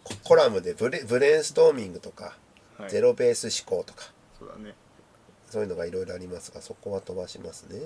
[0.03, 2.37] ココラムでブレブレインストーミングとか、
[2.79, 4.05] はい、ゼロベース思考とか、
[4.39, 4.75] そうだね
[5.51, 7.81] そういうのがいろいろありますが、そこは飛ばしますね。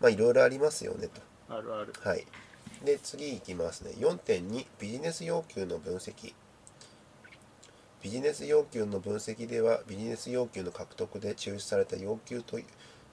[0.00, 1.08] まあ、いろいろありますよね
[1.48, 2.08] あるあると。
[2.08, 2.26] はい。
[2.82, 3.92] で、次いきますね。
[3.98, 6.34] 4.2、ビジネス要求の分析。
[8.02, 12.58] ビジネス要求の分析では、ビジネス要求の獲得で抽出された要求と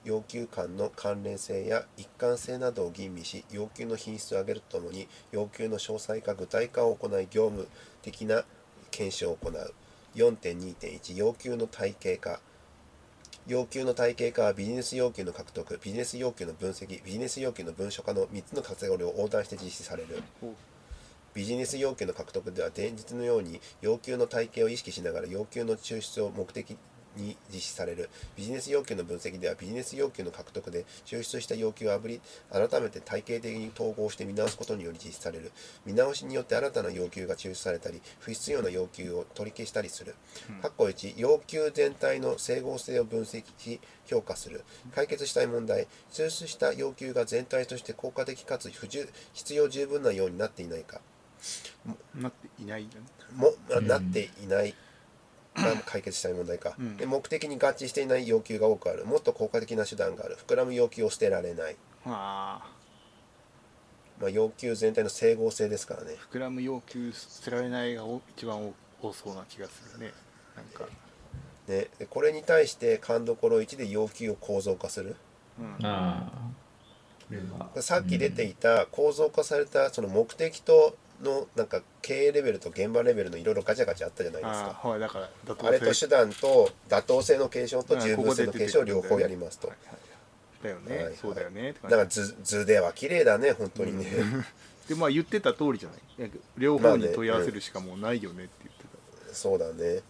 [0.04, 7.68] 要求間の関連性や一貫性などを吟味し、要求の品質を上げるとともに、要求の詳細化、具体化を行い、業務
[8.02, 8.44] 的な
[8.90, 9.74] 検証を行う。
[10.14, 12.40] 4.2.1、要求の体系化。
[13.48, 20.22] 要求の体系化はビジネス要求の獲得、ビジネス要求の分析、ビジネス要求の文書化の3つのカテゴリーを横断して実施される。
[20.42, 20.54] お
[21.34, 26.76] ビジネス要求の獲得では前日のように要求の体系を意識しながら要求の抽出を目的
[27.16, 35.52] に実施されるビジネス要求の分析ではビジネス要求の獲得で抽出した要求をあぶり改めて体系的に統合して見直すことにより実施される。
[35.86, 40.14] 見直しによって新たな要求が抽出されたり不必要な要求を取り消したりする。
[40.62, 44.64] 括弧1要求全体の整合性を分析し評価する。
[44.94, 51.00] 解決したい問題抽出した要求が全体として効果的かつ不十必要十分なようになっていないか。
[52.14, 52.88] なっていない
[53.34, 53.52] も、
[53.82, 54.74] なっていない
[55.54, 56.96] が解決したい問題か、うん。
[56.96, 59.04] で目的に合致していない要求が多くある。
[59.04, 60.36] もっと効果的な手段がある。
[60.36, 61.76] 膨らむ要求を捨てられない、
[62.06, 62.70] あ。
[64.20, 66.16] まあ、要求全体の整合性ですからね。
[66.18, 68.72] あ膨らむ要求捨てられないがお一番多
[69.02, 70.12] 多そうな気がするね。
[70.56, 70.86] なんか。
[71.66, 71.88] ね。
[71.98, 75.16] でこれに対して勘どころ1で要求を構造化する？
[75.58, 75.78] うん。
[77.80, 85.28] さっき出ていた構造化されたその目的とのなんか経営レベルと現場レベルのいろいろガチャガチャあったじゃないですああかほらだから
[85.68, 89.68] あれと手段と妥当性の継承とあ十分性の継承を両方やりますと。
[89.68, 89.96] はいはい
[90.62, 94.06] だよね、はいはいそうだよねから図図では綺麗だね本当にね、
[94.88, 96.30] でまあ言ってた通りじゃない？
[96.56, 98.84] 両方に問い合わせるしかもうないよねって言って
[99.28, 100.02] た、そうだね。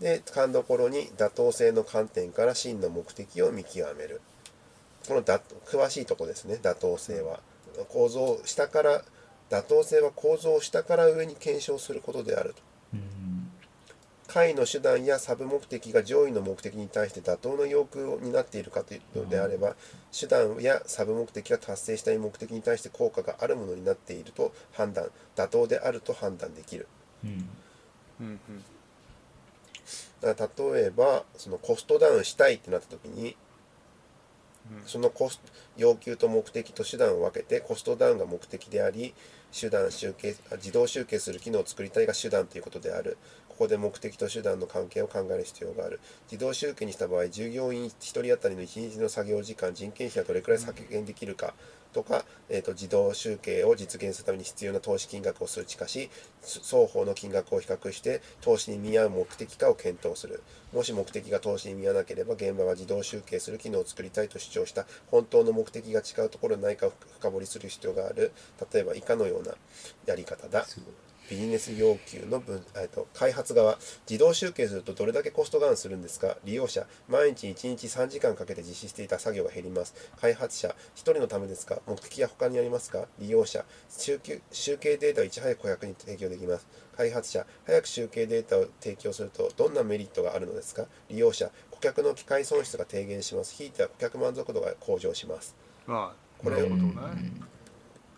[0.00, 4.20] で、勘どころに妥当性の観点から真の目的を見極める。
[5.06, 7.38] このだ詳しいとこですね、妥当性は。
[7.88, 9.04] 構造、下から、
[9.50, 12.62] 妥当性は構造を下から上に検証することであると。
[14.42, 19.76] 位の手段やサブ目的が上位の目的に対して妥当な要求になっているかというのであれば、
[20.18, 26.88] 手段やサブ目的が達成したい目的に対して効果があるものになっていると判断、妥当であると判断できる。
[27.24, 27.48] うん。
[28.20, 28.64] うんうん
[30.20, 33.36] だから例えばそのコストダウンしたいってなった時にうん
[34.86, 35.40] そのコス
[35.76, 39.14] 要求と目的と手段を分けてコストダウンが目的であり
[39.52, 43.16] 手段集計自動集計する機能を作りたいが手段ということである。
[43.48, 46.00] ここで目的と手段の関係を考える必要がある。
[46.30, 51.54] 自動集計にした場合従業員1人当たりの1日の作業時間人件費はどれくらい削減できるか。
[51.94, 56.10] とか、えー、と自動集計を実現するために必要な投資金額を数値化し
[56.42, 60.42] 双方の金額を比較して投資に見合う目的かを検討する。
[60.74, 64.86] もし目的が投資に見合わなければ現場は自動集計する機能を作りたいと主張した。
[65.10, 68.32] 本当の目的が違うところないかを深掘りする必要がある。
[68.72, 69.54] 例えば以下のような
[70.06, 70.66] やり方だ。
[71.30, 76.36] ビジネス要求の分、えっと、開発側自動集計するとどれだけコストダウンするんですか？
[76.44, 79.94] 利用者毎日1日3時間かけて実施していた作業が減ります。
[80.20, 81.80] 開発者1人のためですか？
[81.86, 83.06] 目的は他にありますか？
[83.18, 86.66] 利用者集計集計データをいち早く顧客に提供できます。
[86.96, 90.86] 開発者早く集計データを提供するとどんなメリットがあるのですか？
[91.08, 93.54] 利用者顧客の機械損失が低減します。
[93.54, 95.56] ひいては顧客満足度が向上します。
[95.88, 96.92] ああこれをなるほどね。
[96.96, 97.40] うん。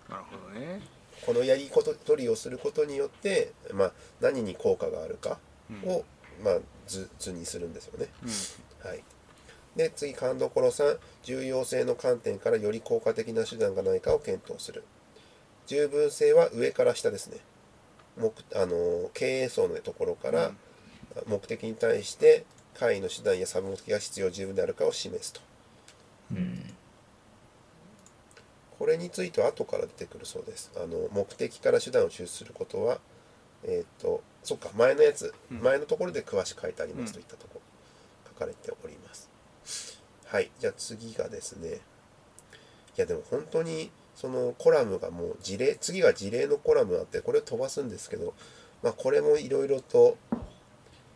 [0.09, 1.71] なるほどねこのやり
[2.05, 5.39] 取りをすることによって、まあ、何に効果があるか
[5.71, 5.91] うん。
[5.91, 6.05] を、
[6.45, 8.09] まあ、図図にするんですよね。
[8.23, 8.89] うん。
[8.89, 9.03] はい、
[9.75, 14.85] で次勘どころ3重要性の観点からより効果的な手段がないかを検討する。
[15.67, 17.39] 十分性は上から下ですね。
[18.17, 20.53] 目あの経営層のところから
[21.27, 22.45] 目的に対して
[22.75, 25.41] 会の手段やサブ目的が必要十分であるかを示すと。
[26.33, 26.75] うん
[28.79, 30.71] これについては後から出てくるそうです。
[30.77, 32.99] あの目的から手段を抽出することは
[33.65, 35.61] えっ、とそっか前のやつ、うん。
[35.61, 37.61] 前のところで詳しく書いてありますといったところ
[38.35, 39.31] 書かれております。
[40.27, 41.81] はいじゃあ次がですね
[42.97, 48.35] いやでも本当にそのコラムがもう事例次が事例のコラムあってこれを飛ばすんですけど
[48.83, 50.17] まあこれもいろいろと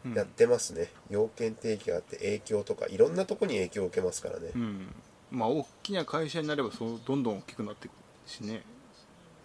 [0.05, 0.15] うん。
[0.15, 4.51] やってますね、要件定義があって影響とかいろんなとこに影響を受けますからね。
[4.55, 4.95] うん
[5.31, 7.93] まあ大きな会社になればそうどんどん大きくなっていく
[8.29, 8.63] しね。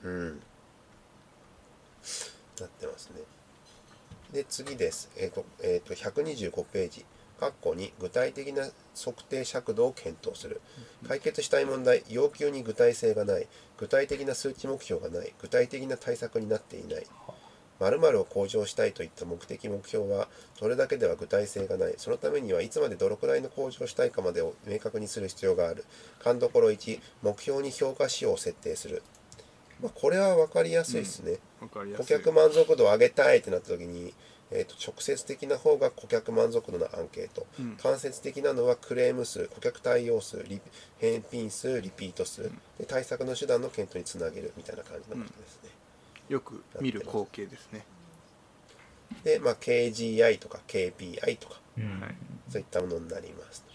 [0.04, 0.30] うん。
[2.60, 3.22] なってますね。
[4.34, 5.12] で次です。
[5.18, 7.06] えっ、と,、えー、と125ページ。
[7.40, 8.64] 括弧に具体的な
[8.98, 10.62] 測定尺度を検討する。
[11.08, 13.48] 解決したい問題要求に具体性がない。
[13.78, 15.34] 具体的な数値目標がない。
[15.42, 17.06] 具体的な対策になっていない
[17.80, 21.96] 〇〇を向上したいといった目的目標はそれだけでは具体性がない。
[21.98, 25.86] そのためにはいつまでどのくらいの向上したいかまでを明確にする必要がある。
[26.20, 29.04] 勘どころ1目標に評価仕様を設定する、
[29.82, 34.14] まあ、これは分かりやすいですね、わかりや顧客満足度を上げたいってなった時に、
[34.52, 37.78] えー、と直接的な方が顧客満足度のアンケート、うん。
[37.78, 40.62] 間接的なのはクレーム数顧客対応数リ
[41.00, 42.44] 返品数リピート数、
[42.78, 45.70] で対策の手段の検討につなげるみたいな感じのことですね、
[46.30, 47.86] よく見る光景ですね。
[49.24, 52.02] で、まあ、KGI とか KPI とかうん。
[52.02, 52.16] はい。
[52.50, 53.66] そういったものになります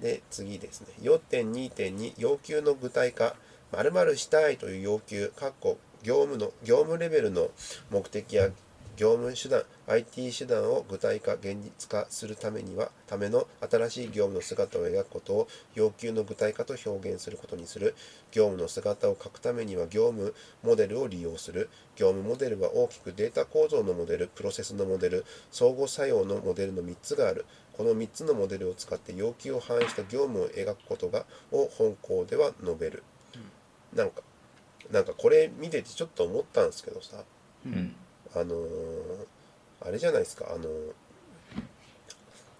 [0.00, 0.88] で次ですね。
[1.00, 3.34] 4.2.2要求の具体化。
[3.72, 7.48] 〇〇したいという要求かっこ業務の業務レベルの
[7.90, 8.48] 目的や
[8.96, 17.94] 業務手段 IT 手段を具体化現実化するためにはための新しい業務の姿を描くことを要求の具体化と表現することにする。
[18.32, 21.68] 業務の姿を書くためには業務モデルを利用する。
[21.94, 27.44] 業務モデルは大きくデータ構造のモデルプロセスのモデル相互作用のモデルの3つがある。
[27.76, 33.02] この3つのモデルを使って要求を反映した業務を描くことがを本校では述べる、
[33.94, 34.22] なんか
[34.90, 37.22] なんかこれ見ててちょっと思ったんですけどさ。
[37.66, 37.94] うん
[38.36, 39.26] あのー
[39.82, 40.92] あれじゃないですかあのー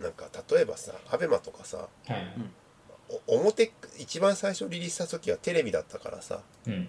[0.00, 2.34] なんか例えばさアベマとかさはい。
[3.28, 6.88] お表一番最初リリースした時はテレビだったからさうん。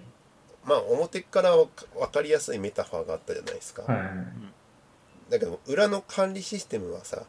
[0.66, 5.32] まあ表からわか分かりやすいメタファーがあったじゃないですか、はい。
[5.32, 7.24] だけど裏の管理システムはさ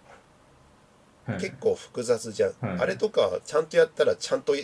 [1.26, 1.38] はい。
[1.40, 2.80] 結構複雑じゃん、はい。
[2.80, 4.54] あれとかはちゃんとやったらちゃんと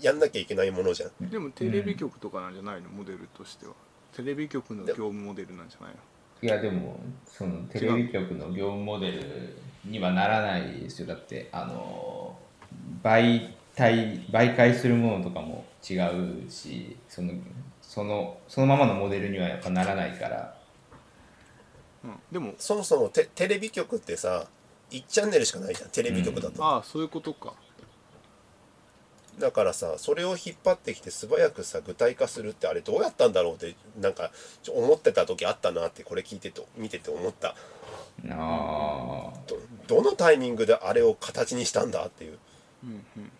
[0.00, 1.30] やんなきゃいけないものじゃん。
[1.30, 2.90] でもテレビ局とかなんじゃないの？
[2.90, 3.72] モデルとしては。
[4.14, 5.98] テレビ局の業務モデルなんじゃないの？
[6.42, 11.06] いやでもそのテレビ局の業務モデルにはならないですよ。
[11.06, 12.36] だってあの
[13.02, 15.98] 媒体媒介するものとかも違
[16.46, 17.32] うしその
[17.80, 20.56] そのそのままのモデルにはやっぱならないから。
[22.04, 22.54] うん、でも。
[22.58, 24.48] そもそもテテレビ局ってさ
[24.90, 25.90] 1チャンネルしかないじゃん。
[25.90, 27.54] テレビ局だと、ああそういうことか
[29.38, 34.30] だからさそれを引っ張ってきて素早くさ具体化するってあれどうやったんだろうってなんか
[34.62, 37.48] ちょ思ってた時あったなってこれ聞いてて見てて思った。
[37.48, 37.54] あ
[38.28, 39.58] あど
[39.88, 42.38] どのタイミングであれを形にしたんだっていう。
[42.84, 43.30] うんうん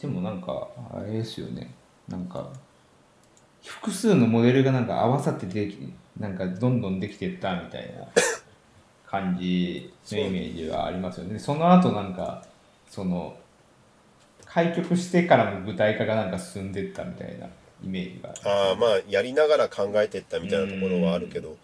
[0.00, 1.74] でもなんかあれですよね。
[2.06, 2.48] なんか
[3.64, 8.06] 複数のモデルがなんか合わさってできなんかどんどんできてったみたいな
[9.06, 11.38] 感じのイメージはありますよね。
[11.38, 12.44] その後なんか
[12.88, 13.36] その
[14.48, 21.56] 開局してからも具体化がなんか進んでったみたいなイメージがああまあやりながら考えてったみたいなところはあるけど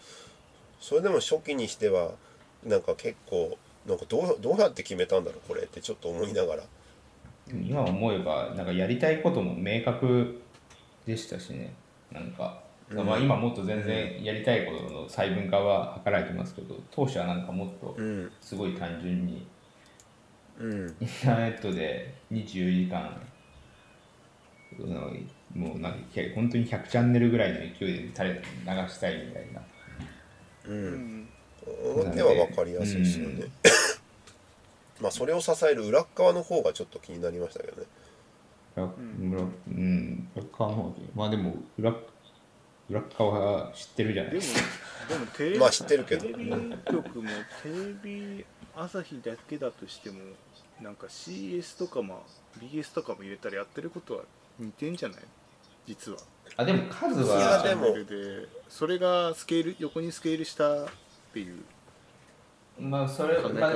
[0.79, 2.11] それでも初期にしては
[2.63, 3.57] なんか結構
[3.87, 6.63] なんかどうどうやって決めたんだろうこれってちょっと思いながら。
[7.47, 10.41] 今思えばなんかやりたいことも明確
[11.05, 11.75] でしたしね。
[12.11, 12.59] なんか、
[12.89, 13.05] うん。
[13.05, 18.31] まあ、今もっと全然やりたいことの細分化は図られてますけど当初はなんかもっとうん。
[18.41, 19.45] すごい単純に
[20.59, 23.19] うんインターネットで24時間
[25.53, 25.99] もうなんか
[26.35, 29.61] 本当に100チャンネルぐらいの勢いで垂れ流したいみたいな。
[30.67, 31.21] ううん。
[31.21, 31.29] ん。
[31.95, 33.45] 表は分かりやすいですよね、
[35.01, 37.87] まあそれを支える裏側の方がちょっと気になりましたけどね
[38.75, 40.27] 裏裏うん。
[40.35, 41.91] 裏側の方まあでも裏
[42.89, 46.49] 裏側は知ってるじゃないでもですかでもテレビまあ知ってるけどテレビ
[46.85, 47.29] 局も
[47.63, 48.45] テレビ
[48.75, 50.19] 朝日だけだとしても
[50.81, 52.23] なんか CS とかも
[52.59, 54.23] BS とかも入れたらやってることは
[54.59, 55.19] 似てんじゃない？
[55.87, 56.17] 実は。
[56.57, 57.63] あでも数は。
[57.63, 57.85] でも。
[57.85, 58.05] チャンネル
[58.41, 60.87] でそれがスケール横にスケールしたっ
[61.33, 61.63] ていう。
[62.79, 63.71] まあそれ、考えまあ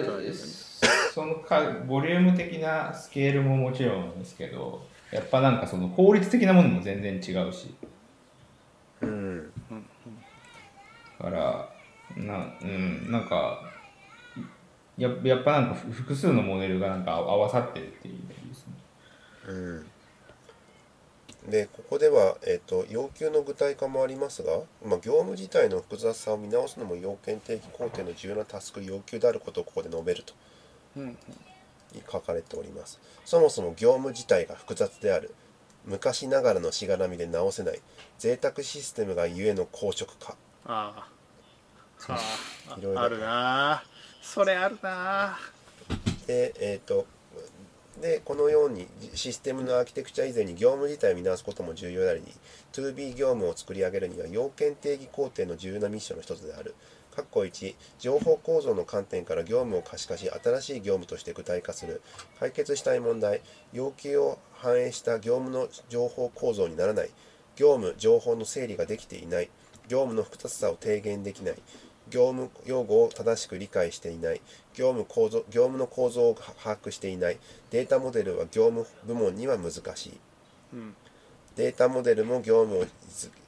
[1.14, 7.74] そのかボリューム的なスケールももちろんですけどやっぱなんかその効率的なものも全然違うし。
[9.02, 9.52] うん。
[11.18, 11.70] だから
[12.18, 13.69] な,、うん、なんか
[15.00, 18.74] ややっぱなんかふ複数のモデルがなんか合わさってるっていうですね。
[19.47, 19.54] う
[21.47, 21.50] ん。
[21.50, 30.34] でここでは、えー、と要求の具体化もありますが、まあ、業務自体の複雑さを見直すのも要件定義工程の重要なタスク要求であることをここで述べると。
[30.97, 31.18] うんうん。
[32.12, 33.00] 書かれております。
[33.26, 35.34] そもそも業務自体が複雑である。
[35.86, 37.80] 昔ながらのしがらみで直せない。
[38.20, 40.36] 贅沢システムがゆえの硬直化。
[40.66, 41.08] あ
[42.08, 42.16] あ。
[42.70, 43.02] あいろいろ。
[43.02, 43.84] ああるなあ
[44.30, 45.40] それあるな。
[46.28, 47.08] でえっ、と
[48.00, 52.22] でこのようにシステムのアーキテクチャ以前に業務自体を見直すことも重要であり
[52.72, 56.76] 2B 業務を作り上げるには要件定義工程の重要なミッションの一つである。
[57.16, 62.04] 括弧1情報構造の観点から業務を可視化し新しい業務として具体化する。
[62.40, 63.42] 解決したい問題
[63.74, 67.10] 要求を反映した業務の情報構造にならない。
[67.56, 69.50] 業務情報の整理ができていない。
[69.88, 71.56] 業務の複雑さを低減できない。
[72.10, 74.41] 業務用語を正しく理解していない。
[74.74, 77.38] 業務構造業務の構造を把握していない。
[77.72, 80.20] データモデルは業務部門には難しい。
[80.74, 80.95] うん。
[81.55, 82.86] データモデルも業務を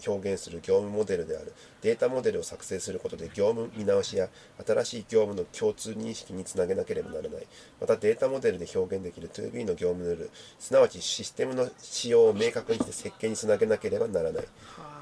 [0.05, 1.53] 表現する業務モデルである。
[1.81, 4.27] データモデルを作成することで業務見直しや
[4.67, 7.47] 新しい業務の共通認識につなげなければならない。
[7.79, 10.31] またデータモデルで表現できる 2B の業務ルール。
[10.59, 14.45] すなわちシステムの仕様を明確にして設計につなげなければならない。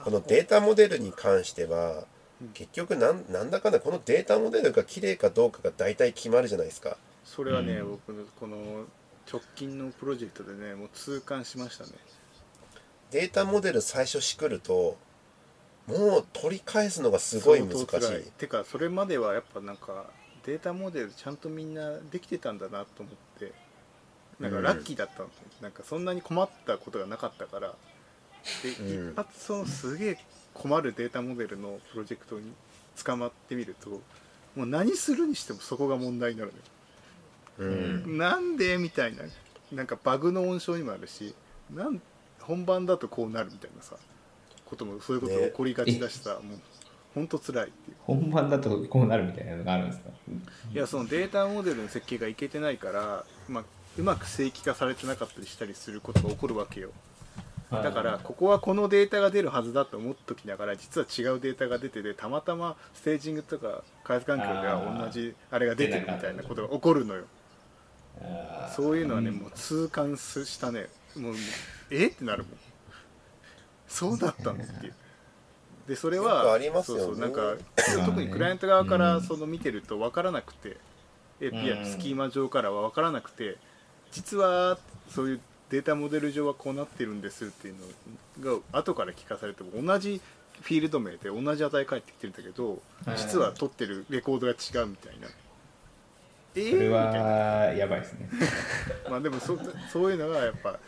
[0.03, 2.05] このデータモデルに関しては
[2.53, 6.97] 結局なんなんだかんだこのデータモデルが綺麗かどうかが大体決まるじゃないですか。
[7.25, 7.89] それはね、うん。
[7.91, 8.85] 僕のこの
[9.31, 11.91] 直近のプロジェクトでねもう痛感しましたね。
[13.11, 14.97] データモデル最初しくると
[15.87, 17.87] もう取り返すのがすごい難しい。
[18.37, 20.05] てかそれまではやっぱなんか
[20.45, 23.51] データモデルちゃんとみんなできてたんだなと思って
[24.39, 25.29] なんかラッキーだったの、
[25.61, 27.75] なんかそんなに困ったことがなかったから
[28.63, 29.11] で、うん。
[29.11, 30.17] 一発そのすげえ
[30.59, 32.51] 困るデータモデルのプロジェクトに
[33.03, 33.89] 捕まってみると
[34.55, 36.53] もう何するにしてもそこが問題になる
[37.57, 37.73] のよ。
[37.73, 37.75] う
[38.07, 38.17] ん。
[38.17, 39.23] なんでみたいな
[39.71, 41.33] なんかバグの温床にもあるし
[41.73, 42.01] なん
[42.41, 43.95] 本番だとこうなるみたいなさ
[44.65, 46.59] こともそういうことが起こりがちだしさ、もう
[47.15, 47.97] ほんとつらいっていう。
[48.03, 50.09] 本番だとこうなるみたいなのがあるんですか？
[50.71, 53.63] いやそのデータモデルの設計がいけてないから、まあ、
[53.97, 56.89] うまく正規化されてなかったりしたりすることが起こるわけよ
[57.71, 67.25] だからここはこのデータが出るはずだと思っときながら実は違うデータが出ててたまたまステージングとか開発環境では同じあれが出てるみたいなことが起こるのよ。
[68.75, 70.87] そういうのはね、もう痛感したね。
[71.15, 71.35] もう
[71.89, 72.07] え？
[72.07, 72.51] ってなるもん。
[73.87, 74.93] そうだったのっていう。
[75.87, 77.03] でそれはありますよね。
[77.03, 79.23] そうそうなんかね特にクライアント側からうん。
[79.23, 80.77] その見てると分からなくて、
[81.39, 81.85] API うん。
[81.85, 83.57] スキーマ上からは分からなくて
[84.11, 85.39] 実はそういう
[85.69, 87.75] データモデル上はこうなってるんですっていう
[88.41, 90.21] のが後から聞かされても同じ
[90.61, 93.17] フィールド名で同じ値返ってきてるんだけどはい。
[93.17, 95.27] 実は取ってるレコードが違うみたいな。
[96.55, 98.29] えーそれはやばいですね。
[99.09, 99.57] まあでもそ
[99.91, 100.79] そういうのがやっぱ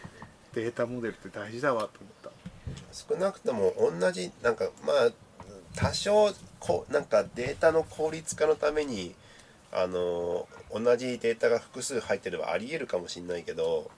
[0.54, 2.32] データモデルって大事だわと思った。
[2.92, 5.12] 少なくとも同じなんかまあ
[5.76, 9.14] 多少こうなんかデータの効率化のために
[9.72, 13.90] あの同じデータが複数入ってればありえるかもしれないけど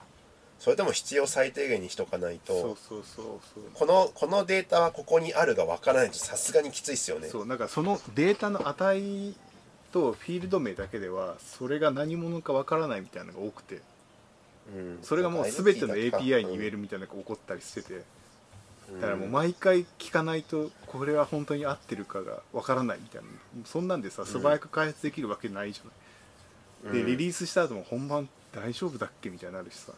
[0.64, 3.64] それでも必要最低限にしとかないとそうそうそうそう。
[3.74, 7.28] このこのデータはここにあるがわからないとさすがにきついっすよね。
[7.28, 9.34] そうなんかそのデータの値
[9.92, 13.82] とフィールド名だけではそれが何者かわからないみたいなのが多くて。
[14.74, 14.98] うん。
[15.02, 18.02] それがもう全ての API に言えるみたいなのが起こったりしてて。
[18.90, 19.00] うん。
[19.02, 23.28] だからもう毎回聞かないとこれは本当に合ってるかがわからないみたいな。
[23.66, 29.92] そんなんでさ素早く開発できるわけないじゃない、でリリースした後も本番大丈夫だっけみたいになるしさ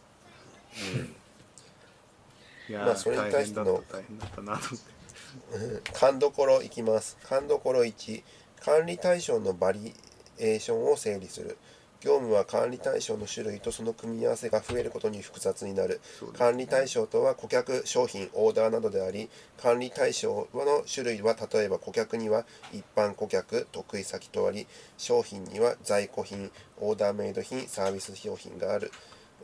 [2.69, 3.83] いやー、まあそれに対しての。
[3.91, 5.91] 大変だったなと思って。
[5.91, 7.17] 勘どころいきます。
[7.23, 8.23] 勘どころ1
[8.63, 9.93] 管理対象のバリ
[10.39, 11.57] エーションを整理する。
[11.99, 15.99] 業務は管理対象の種類とその組み合わせが増えることに複雑になる。
[16.19, 19.29] そうです管理対象とは顧客商品オーダーなどであり
[19.61, 24.67] 管理対象の種類は例えば顧客には一般顧客得意先とあり
[24.97, 28.91] 商品には在庫品オーダーメイド品サービス商品がある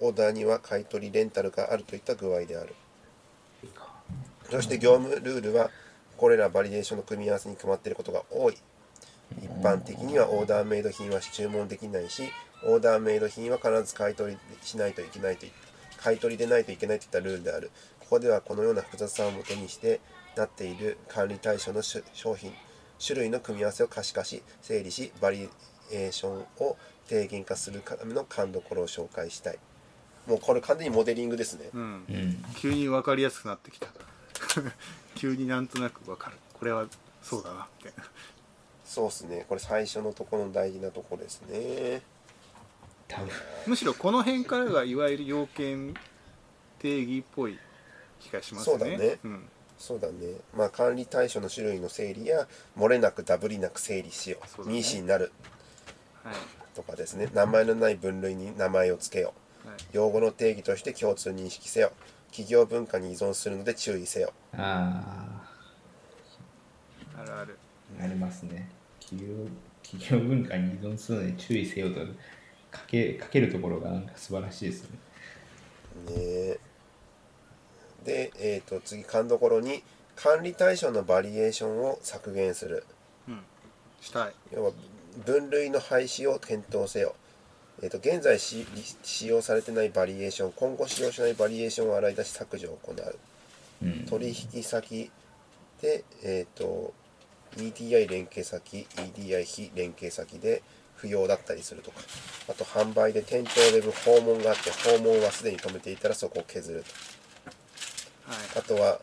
[0.01, 2.75] オーダーには買取レンタルがあるといった具合である。
[4.49, 5.69] そして業務ルールは
[6.17, 8.57] これらバリデーションの組み合わせに決まっていることが多い。
[9.41, 12.29] 一般的にはオーダーメイド品は注文できないし
[12.65, 15.51] オーダーメイド品は必ず買い取りしないといけないとい
[15.97, 17.71] 買い取りでないといけないといったルールである。
[17.99, 20.01] ここではこのような複雑さをもとにして
[20.35, 22.01] なっている管理対象の商
[22.35, 22.53] 品
[23.03, 25.49] 種類の組み合わせを可視化し整理しバリ
[25.91, 26.77] エーションを
[27.07, 29.59] 低減化するための勘どころを紹介したい。
[30.27, 31.81] もうこれ完全にモデリングですね、うん。
[31.81, 32.45] うん。
[32.55, 33.87] 急に分かりやすくなってきた。
[35.15, 36.37] 急になんとなく分かる。
[36.53, 36.87] これは
[37.21, 38.03] そうだなみたいな
[38.85, 39.45] そうですね。
[39.47, 42.01] これ最初のところの大事なところですね。
[43.67, 45.93] むしろこの辺からがいわゆる要件
[46.79, 47.59] 定義っぽい
[48.19, 48.79] 気がしますね。
[48.79, 49.19] そうだね。
[49.27, 50.13] ん、そうだね。
[50.55, 52.47] まあ管理対象の種類の整理や
[52.77, 54.47] 漏れなくダブりなく整理しよう。
[54.47, 54.77] そうだね。
[54.77, 55.31] ミーシーになる。
[56.23, 56.35] はい。
[56.75, 57.29] とかですね。
[57.33, 59.29] 名前のない分類に名前を付けよう。
[59.29, 59.42] はい
[59.91, 61.91] 用語の定義として共通認識せよ。
[62.27, 64.33] 企業文化に依存するので注意せよ。
[64.57, 65.43] あ
[67.17, 67.57] あるある。
[67.99, 68.69] あありますね。
[68.99, 69.45] 企業
[69.83, 71.99] 企業文化に依存するのに注意せよと
[72.71, 74.89] かけかけるところがなんか素晴らしいですね。
[76.07, 76.59] ねえ。
[78.03, 79.83] で、えー、と次勘どころに
[80.15, 82.85] 管理対象のバリエーションを削減する。
[83.27, 83.39] うん。
[84.01, 84.33] したい。
[84.51, 84.71] 要は
[85.25, 87.15] 分類の廃止を検討せよ、
[87.81, 88.65] えー、と現在し
[89.03, 93.15] 使用されてないバリエーション今後使用しないバリエーションを洗い出し削除を行う。
[93.83, 94.05] うん。
[94.05, 95.11] 取引先
[95.81, 96.93] で、えー、と
[97.57, 100.61] EDI 連携先 EDI 非連携先で
[100.95, 101.99] 不要だったりするとか
[102.49, 108.31] あと販売で店頭ウェブ訪問があって訪問はすでに止めていたらそこを削ると。
[108.31, 108.59] はい。
[108.59, 108.99] あとは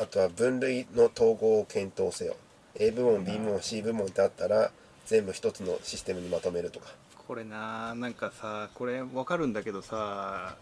[0.00, 2.36] あとは分類の統合を検討せよ。
[2.76, 4.72] A 部門 B 部門 C 部門ってあったら
[5.06, 6.88] 全部一つのシステムにまとめるとか
[7.26, 10.56] これななんかさこれ分かるんだけどさ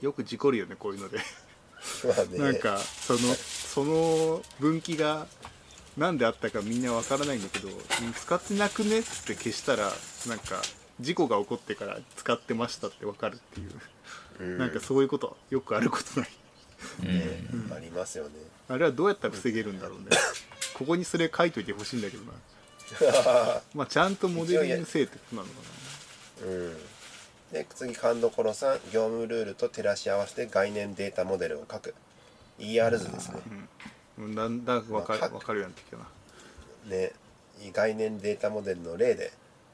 [0.00, 1.18] よく事故るよねこういうので。
[2.36, 5.26] なんかそのその分岐が
[5.96, 9.90] 何であったかみんな分からないんだけどうん使ってなくねっつって消したら
[10.28, 10.60] なんか
[11.00, 13.70] 事故が起こってから使ってましたって分かるっていう、
[14.40, 14.58] うん。
[14.58, 16.30] なんかそういうことよくあることない。
[17.02, 17.44] ね
[17.74, 18.30] ありますよね。
[18.68, 20.04] あれはどうやったら防げるんだろうね。
[20.74, 22.32] ここにそれ書いといてほしいんだけどな。
[23.74, 25.54] まあちゃんとモデリングせえってことなのか
[26.42, 26.76] うん。
[27.52, 31.94] で次勘どころ3業務ルールと照らし合わせて概念データモデルを書く。
[32.58, 33.38] ER 図ですね。
[34.18, 34.34] なうん。
[34.34, 36.04] だんだん分かるまあ分かるようになってきたな。
[36.96, 37.12] ね
[37.74, 39.32] 概念データモデルの例で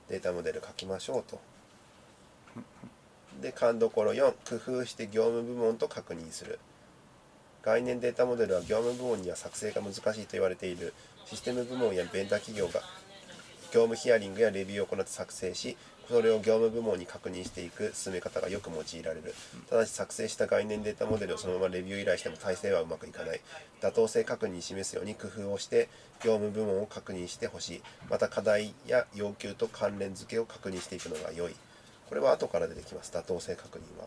[0.09, 1.41] データモデル書きましょうと。
[3.41, 6.59] で勘どころ4工夫して業務部門と確認する。
[7.63, 10.95] 概念データモデルは業務部門には作成が難しいと言われている
[11.27, 12.81] システム部門やベンダー企業が
[13.73, 15.77] 業務ヒアリングやレビューを行って作成し
[16.09, 19.35] それを業務部門に確認していく進め方がよく用いられる。
[19.69, 23.41] ただし作成した概念データモデルをそのままレビュー依頼しても体制はうまくいかない。
[23.81, 25.89] 妥当性確認に示すように工夫をして
[26.23, 27.83] 業務部門を確認してほしい。
[28.09, 31.55] また課題や要求と関連付けを確認していくのが良い。
[32.09, 33.13] これは後から出てきます。
[33.13, 34.07] 妥当性確認は。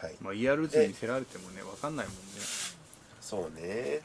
[0.00, 0.14] はい。
[0.20, 2.20] まあ ER 図に見せられてもね分かんないもんね。
[3.20, 4.00] そうね。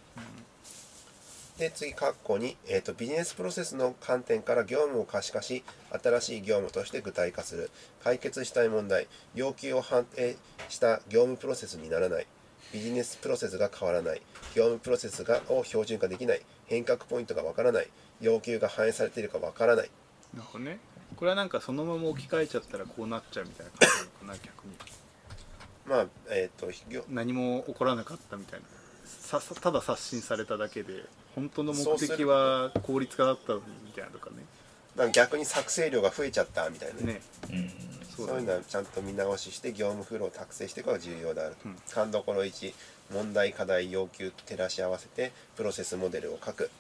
[1.58, 7.72] で次括弧に、えーとビジネスプロセスの観点から業務を可視化し新しい業務として具体化する。
[8.04, 10.38] 解決したい問題要求を判定
[10.70, 12.28] した業務プロセスにならない。
[12.72, 14.22] ビジネスプロセスが変わらない。
[14.54, 16.42] 業務プロセスがを標準化できない。
[16.68, 17.88] 変革ポイントがわからない。
[18.22, 19.90] 要求が反映されているかわからない。
[20.34, 20.80] なるほどね。
[21.16, 24.76] これはなんかそのまま置き換えちゃったらこうなっちゃうみたいな感じなのかな逆に。
[25.86, 28.66] まあえっ、と業何も起こらなかったみたいな。
[29.06, 31.04] ささただ刷新されただけで
[31.38, 33.62] 本当の目的は効率化だったみ
[33.96, 34.38] たいなとかね。
[34.96, 37.22] なんか逆に作成量が増えちゃったみたいなね。
[37.52, 37.72] うん。
[38.08, 41.76] そういうのはちゃんと見直しして業務フローを作成していくのが重要であるうん。
[41.76, 41.82] と。
[41.94, 42.74] 勘どころ1
[43.14, 46.72] 問題課題要求と照らし合わせてプロセスモデルを書く。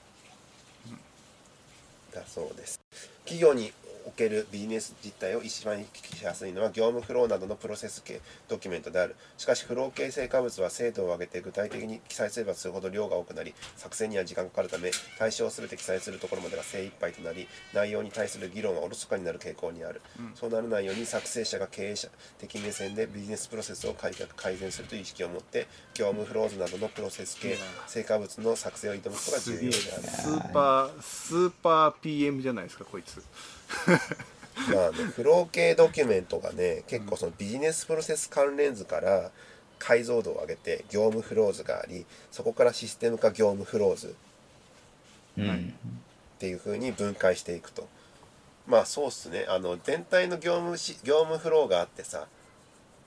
[2.11, 2.79] だそうです。
[3.25, 3.71] 企業に
[4.07, 9.17] おけるビジネス実態を一番行き来しやすいのは業務フローなどのプロセス系ドキュメントである。
[9.37, 20.01] しかしフロー系成果物は精度を上げて具体的に記載すればするほど量が多くなり作成には時間がかかるため対象を全て記載するところまでが精一杯となり内容に対する議論はおろそかになる傾向にある。
[20.35, 22.07] そうならないように作成者が経営者
[22.39, 29.73] 的目線でビジネスプロセスを改革改善するという意識を持って業務フローズなどのプロセス系成果物の作成を挑むことが重要である。
[30.03, 33.21] スーパースーパー PM じゃないですかこいつ
[34.73, 39.31] まあね、フロー系ドキュメントがね結構そのビジネスプロセス関連図から
[39.79, 44.15] 解像度を上げて業務フローズがありそこからシステム化業務フローズ。
[45.37, 45.73] うん。
[46.37, 47.87] っていう風に分解していくと。
[48.65, 49.45] まあそうっすね。
[49.47, 52.27] あの全体の業務し業務フローがあってさ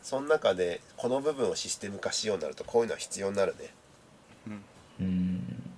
[0.02, 3.74] その中でこの部分をシステム化しようになるとこういうのは必要になるね。
[5.00, 5.72] うん。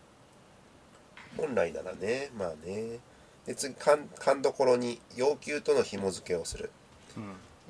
[1.36, 2.98] 本来ならねまあね
[3.46, 6.70] で次勘勘どころに要求との紐付けをする。
[7.16, 7.22] うん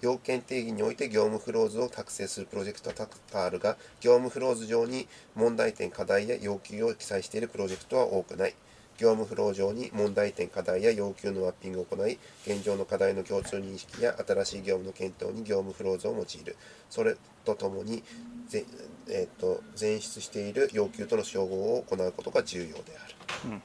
[0.03, 5.07] 要件定義において業務フローズを作成するプロジェクトは多々あるが業務フローズ上に
[5.37, 8.55] 問題点課題や要求を記載しているプロジェクトは多くない。
[8.99, 16.57] 業務フロー上に問題点課題や要求のマッピングを行い現状の課題の共通認識や新しい業務の検討に業務フローズを用いる。
[16.91, 18.03] それとともに
[18.49, 18.65] ぜ、
[19.09, 23.15] えー、と前出している要求との照合を行うことが重要である。
[23.47, 23.63] うん。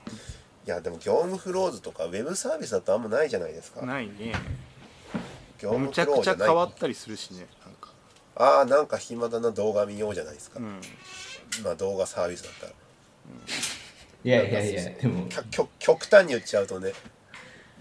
[0.68, 3.86] いやでも業務フローズとかウェブサービスだとあんまないじゃないですか。
[3.86, 4.34] ないね。
[5.58, 7.94] 業務むちゃくちゃフローじゃない変わったりするしねなんか。
[8.36, 10.82] ああなんか暇だな動画見ようじゃないですか、うん。
[11.64, 12.72] まあ動画サービスだったら。
[14.26, 15.30] いやいやいやでも。
[15.30, 16.92] 極極極端に言っちゃうとね。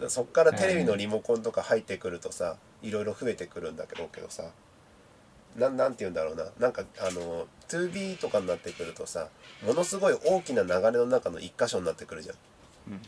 [0.07, 4.45] そっからテレビのリモコンとか入ってくるとさいろいろ増えてくるんだけどけどさ。
[5.57, 6.45] なんなんて言うんだろうな。
[6.61, 9.27] なんかあの 2B とかになってくるとさ
[9.67, 12.37] ものすごい大きな流れの中の一箇所になってくるじゃん
[12.89, 13.01] うん。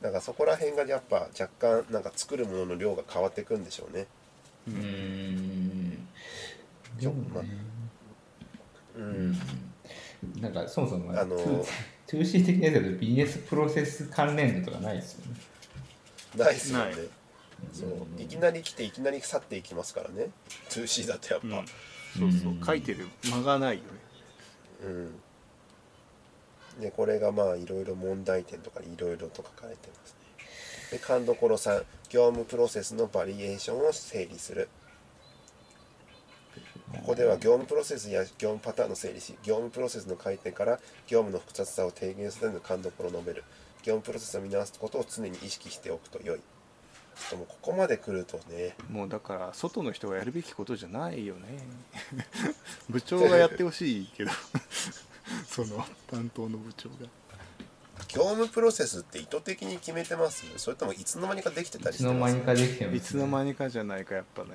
[0.00, 4.06] だからそこら辺がやっぱ若干なんか作るものの量が変わってくんでしょうね。
[4.66, 6.08] うーん
[6.98, 7.48] でもね。
[8.96, 9.32] うん。
[10.40, 11.36] なんかそもそもあの
[12.06, 15.40] 2C 的なやつだとビジネスプロセス関連度とかないですよね。
[16.36, 16.84] ないっすよね。
[16.84, 16.94] ない。
[17.72, 18.22] そう。
[18.22, 20.30] いきなり来ていきなり去っていきますからね。
[20.70, 21.66] 2C だとやっぱ、うん。
[22.18, 22.64] そうそう。
[22.64, 23.88] 書いてる間がないよね。
[24.84, 25.14] うん、
[26.80, 30.16] でこれがまあいろいろ問題点とかいろいろと書かれてますね。
[30.92, 34.68] で勘どころ3業務プロセスのバリエーションを整理する。
[36.92, 43.44] ここでは業務プロセスや業務パターンの整理し業務プロセスの回転から業務の複雑さを低減するための勘どころを述べる。
[43.82, 46.40] 業務プロセスを見直すことを常に意識しておくと良い。
[47.30, 48.76] でもここまで来るとね。
[48.90, 51.58] もうだから外の人がやるべきことじゃないよね。
[52.88, 54.30] 部長がやってほしいけど。
[55.46, 56.96] その担当の部長が。
[58.08, 60.44] 業務プロセスって意図的に決めてます？
[60.56, 62.36] それともいつの間にかできてたりしてます？
[62.36, 64.50] いつの間にかできてます、いつの間にかじゃないかやっぱね。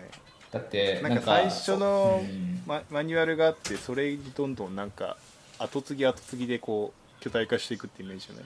[0.51, 2.61] だってなんか最初のうん。
[2.65, 5.17] ママニュアルがあってそれにどんどんなんか
[5.59, 8.45] 後継ぎ後継ぎでこう巨大化していくってイメージじゃない？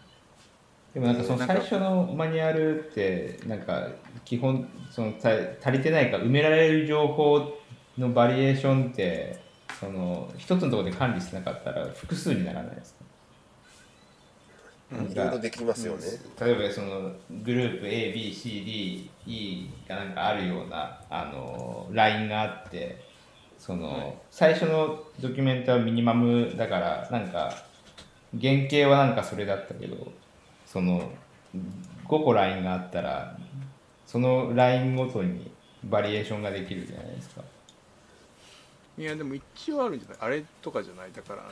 [0.94, 3.90] でもなんかその最初のマニュアルってなんか
[4.24, 5.30] 基本そのた
[5.62, 7.58] 足りてないか埋められる情報
[7.98, 9.41] のバリエーションって
[9.82, 13.02] その一つのところで管理しなかったら複数にならないですか？
[15.10, 16.02] いろいろできますよね、
[16.40, 17.12] 例えばその
[17.44, 23.02] グループ ABCDE がなんかあるようなあのラインがあって
[23.58, 27.54] その、最初のドキュメントはミニマムだからなんか
[28.40, 30.12] 原型はなんかそれだったけど
[30.66, 31.10] その
[32.08, 33.38] 5個ラインがあったら
[34.06, 35.50] そのラインごとに
[35.86, 37.42] バリエーションができるじゃないですか。
[38.98, 40.18] いやでも一応あるんじゃない？
[40.20, 41.12] あれとかじゃない？
[41.14, 41.46] だからあ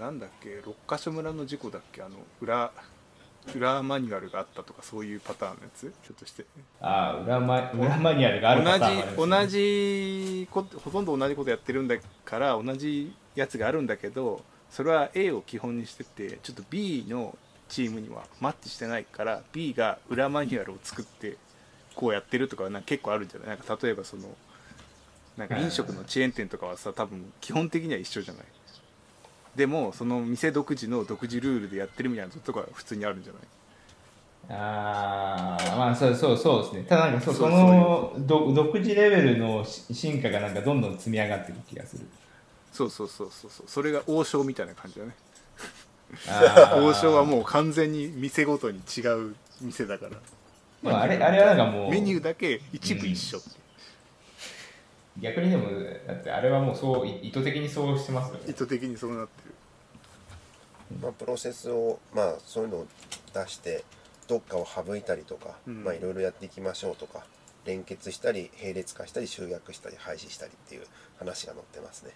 [0.00, 0.60] のなんだっけ？
[0.64, 2.02] 六ヶ所村の事故だっけ？
[2.02, 2.72] あの裏
[3.54, 5.92] 裏マニュアルがあったとかそういうパターンのやつ？
[6.02, 6.46] ちょっとして。
[6.80, 9.04] ああ裏マ裏マニュアルがあるパターンね。
[9.16, 17.36] 同じ同じこほとんど同じことやってるんだから同じやつがあるんだけどそれは A を基本にしててちょっと B の
[17.68, 21.36] チームにはマッチしてないから B が裏マニュアルを作って
[21.94, 23.48] こうやってるとかはなんか結構あるんじゃない？
[23.50, 24.28] なんか例えばその
[25.36, 28.44] なんか飲食のチェーン店とかはさ多分基本的には一緒じゃない。
[29.56, 33.42] でもその店独自の独自ルールでやってるみたいなとこは普通にあるんじゃない？
[34.50, 36.82] ああまあそうそうそうですね。
[36.82, 42.06] ただなんかそそのど独自レベルのし進化がなんかどんどん積み上がっていく気がする。
[42.72, 43.66] そうそうそうそうそう。
[43.68, 45.14] それが王将みたいな感じだね。
[46.82, 50.10] 王将はもう完全に店ごとに違う店だから。
[50.10, 50.16] で
[50.90, 53.48] もあれあれはなんかもうメニューだけ一部一緒って、
[55.20, 55.68] 逆にでも
[56.06, 58.40] だってあれはもうそうい意図的にそうしてますよね。
[58.48, 59.54] 意図的にそうなってる。
[61.00, 62.86] まあ、プロセスをまあそういうのを
[63.32, 63.84] 出して
[64.26, 65.84] どっかを省いたりとか、うん。
[65.84, 67.24] まあいろいろやっていきましょうとか
[67.64, 70.82] 連結したり並列化したり集約したり廃止したりっていう
[71.18, 72.10] 話が載ってますね。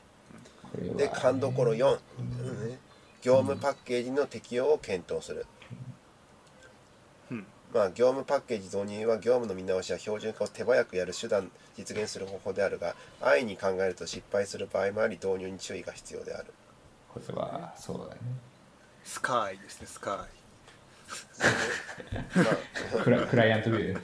[0.97, 2.69] で勘どころ4、うん。
[2.69, 2.79] ね
[3.23, 5.58] 業務パッケージの適用を検討する、うん
[7.73, 16.47] まあ、業務パッケージ導入は業務の見直しや標準化を手早くやる手段実現する方法であるが安易に考えると失敗する場合もあり導入に注意が必要である。
[17.12, 18.21] これはそうだね。
[19.05, 20.27] スカイですねスカま
[23.01, 23.99] あ クラクライアントビュー。
[23.99, 24.03] イ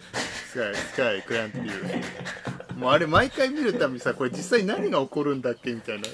[0.51, 2.79] スカイスカイクライアントビュー。
[2.79, 6.09] もうあれ毎回見るたびにさこれ実際何が起こるんだっけみたいな。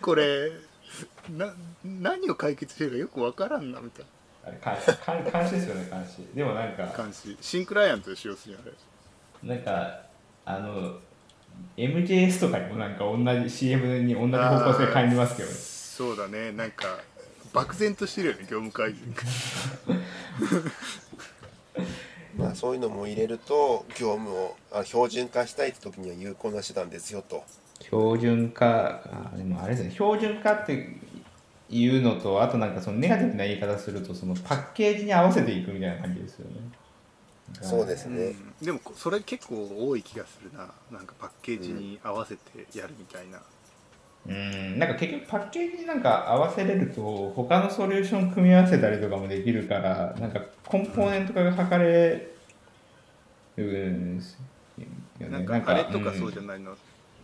[0.00, 0.50] これ
[1.30, 4.06] な何を解決してるかよくわからんなみたい
[4.46, 6.36] あれ監視監監視ですよね監視。
[6.36, 7.36] でもなんかな監視。
[7.40, 8.72] 新クライアントで使用するんあれ。
[9.48, 10.00] なんか
[10.44, 10.98] あの
[11.76, 15.54] MJS とかにもなんか同じ CM に同じ方向性感じますけどね。
[15.54, 16.52] そうだね。
[16.52, 16.98] なんか
[17.52, 19.14] 漠然としてるよね業務改善
[22.36, 27.44] まあそういうのも入れると業務をあ標準化したいって時には有効な手段ですよと。
[27.80, 29.90] 標準化あでもあれですね。
[29.92, 30.96] 標準化って
[31.74, 36.56] いうのとあとなんかそのネガティブな言い方するとそのパッケージに合わせていくみたいな感じですよね。
[37.60, 38.66] そうですね、うん。
[38.66, 40.70] でもそれ結構多い気がするな。
[40.90, 43.40] なんかパッケージに合わせてやるみたいな、
[44.26, 44.78] うん。
[44.78, 52.30] なんか結局パッケージになんか合わせれると他のソリューション組み合わせたりとかもできるからなんかコンポーネント化が図れ
[53.56, 54.38] るんです
[55.18, 55.28] よね。
[55.28, 56.76] なんかあれとかそうじゃんないの、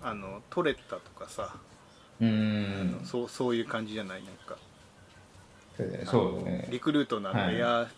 [0.03, 1.57] あのトレッタとかさ、
[2.21, 3.01] うん。
[3.05, 4.57] そうそういう感じじゃないなんか。
[6.05, 6.69] そうだね。
[6.71, 7.89] リクルートのエア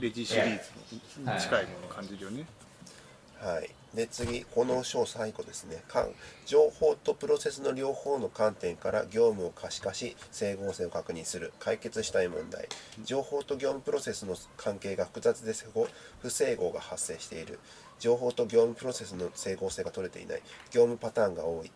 [0.00, 2.46] レジシリーズに近いものを感じるよね、
[3.40, 5.82] はい、で次この章最後ですね。
[5.88, 6.08] か
[6.46, 11.52] 情報とプロセスの両方の観点から業務を可視化し整合性を確認する。
[11.60, 12.68] 解決したい問題。
[13.04, 15.52] 情報と業務プロセスの関係が複雑で
[16.20, 17.60] 不整合が発生している。
[18.00, 20.42] 情報と業務プロセスの整合性が取れていない。
[20.72, 21.70] 業務パターンが多い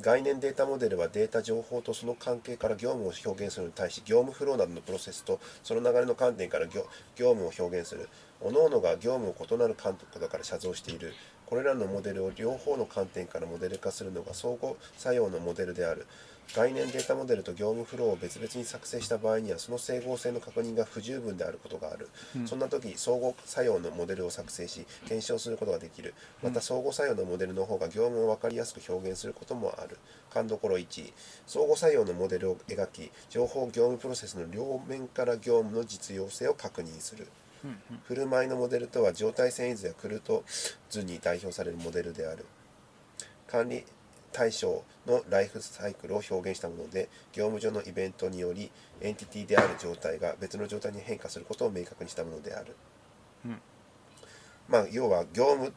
[0.00, 6.86] 概念データモデルはデータ情報とその関係から業務を表現するに対し業務フローなどのプロセスとその流れの観点から業
[7.16, 8.08] 業務を表現する。
[8.42, 11.14] 各々が業務を異なる観点から写像している。
[11.46, 16.06] これらのモデルを両方の観点からモデル化するのが相互作用のモデルである。
[16.54, 22.48] 概念データモデルと業務フローを別々に作成した場合にはその整合性の確認が不十分であることがある、うん。
[22.48, 26.14] そんな時相互作用のモデルを作成し検証することができる。
[26.42, 29.98] また相互作用のモデルの方が業務を分かりやすく表現することもある。
[30.30, 31.12] 勘どころ1
[31.46, 37.26] 相互作用のモデルを描き情報業務プロセスの両面から業務の実用性を確認する。
[38.04, 40.44] 振る舞いのモデルとは状態遷移図やクルト
[40.88, 42.44] 図に代表されるモデルである。
[43.48, 43.84] 管理
[44.32, 48.70] 対象のライフサイクルを表現したもので業務上のイベントにより
[49.00, 52.76] エンティティである状態が別の状態に変化することを明確にしたものである、
[53.44, 53.60] うん。
[54.68, 55.72] まあ要は業務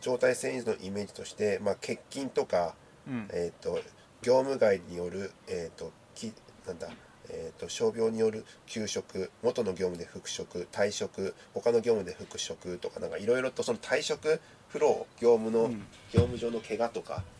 [0.00, 2.74] 状態遷移図のイメージとして、まあ、欠勤とか、
[3.08, 3.28] うん。
[3.32, 3.80] えー、と
[4.22, 6.32] 業務外による、えー、とき
[6.66, 6.88] なんだ
[7.32, 15.86] えー、と傷病による休職元の業務で復職退職他の業務で復職とかなんかいろいろとその退職フロー業務の、うん。
[16.12, 17.39] 業務上の怪我とかうん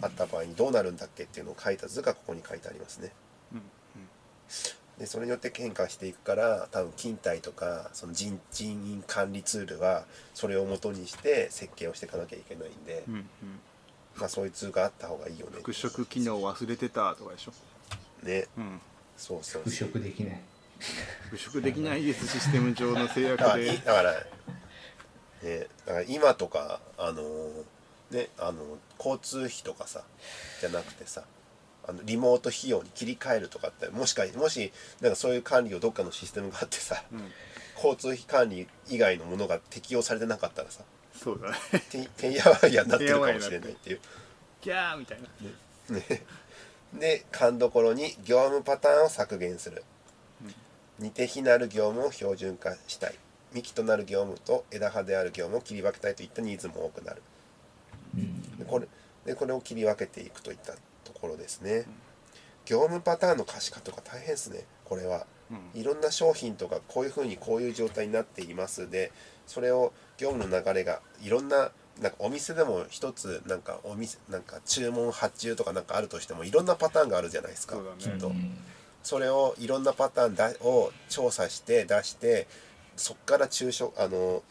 [0.00, 3.12] あった場合にどうなるんだっけっていうのを書いた図がここに書いてありますね。
[3.54, 3.62] うん
[4.98, 10.04] でそれによって変化していくから多分勤怠とかその人人員管理ツールは
[10.34, 13.24] それを元にして設計をしていかなきゃいけないんで、うんうん。
[14.16, 15.52] まあ、そういうツールがあった方がいいよね。
[15.56, 17.52] 復職機能忘れてたとかでしょ、
[18.22, 18.46] ね。
[18.58, 18.80] うん、
[19.16, 20.40] そうそう復職できない。
[21.24, 24.12] 復職できないですシステム上の制約 だからだから,、
[25.42, 27.22] ね、だから今とかあの
[28.12, 28.62] ねあの
[28.98, 30.02] 交通費とかさ
[30.60, 31.24] じゃなくてさ
[31.88, 37.30] あのリモート費用に切り替えるとかってもしかもしなんかそういう管理をどっかのシステムがあってさうん。
[37.74, 41.56] 交通費管理以外のものが適用されてなかったらさそうだね。
[41.90, 44.00] ててんやわんやになってるかもしれないっていう。
[44.60, 45.18] ギャーみたい
[45.88, 45.96] な。
[45.96, 46.22] ね、
[46.94, 49.84] で勘どころに業務パターンを削減する、
[50.98, 53.14] 似て非なる業務を標準化したい。
[53.52, 57.22] 幹となる業務と枝葉である業務を切り分けたいといったニーズも多くなる
[58.62, 58.88] でこれ
[59.24, 60.72] でこれを切り分けていくといった
[61.04, 61.84] ところですね、
[62.64, 64.64] 業務パターンの可視化とか大変ですね。
[64.84, 65.26] これは。
[65.50, 65.80] うん。
[65.80, 69.12] いろんな商品とかこういうふうにこういう状態になっていますで
[69.46, 77.82] それを業務の流れがいろんななんかお店でも一つなんかお店なんか注文発注とかなんかあるとしてもいろんなパターンがあるじゃないですかね。
[77.98, 78.56] きっと、うん。
[79.02, 82.46] それをいろんなパターンだを調査して出して
[82.96, 84.42] そっから抽象あの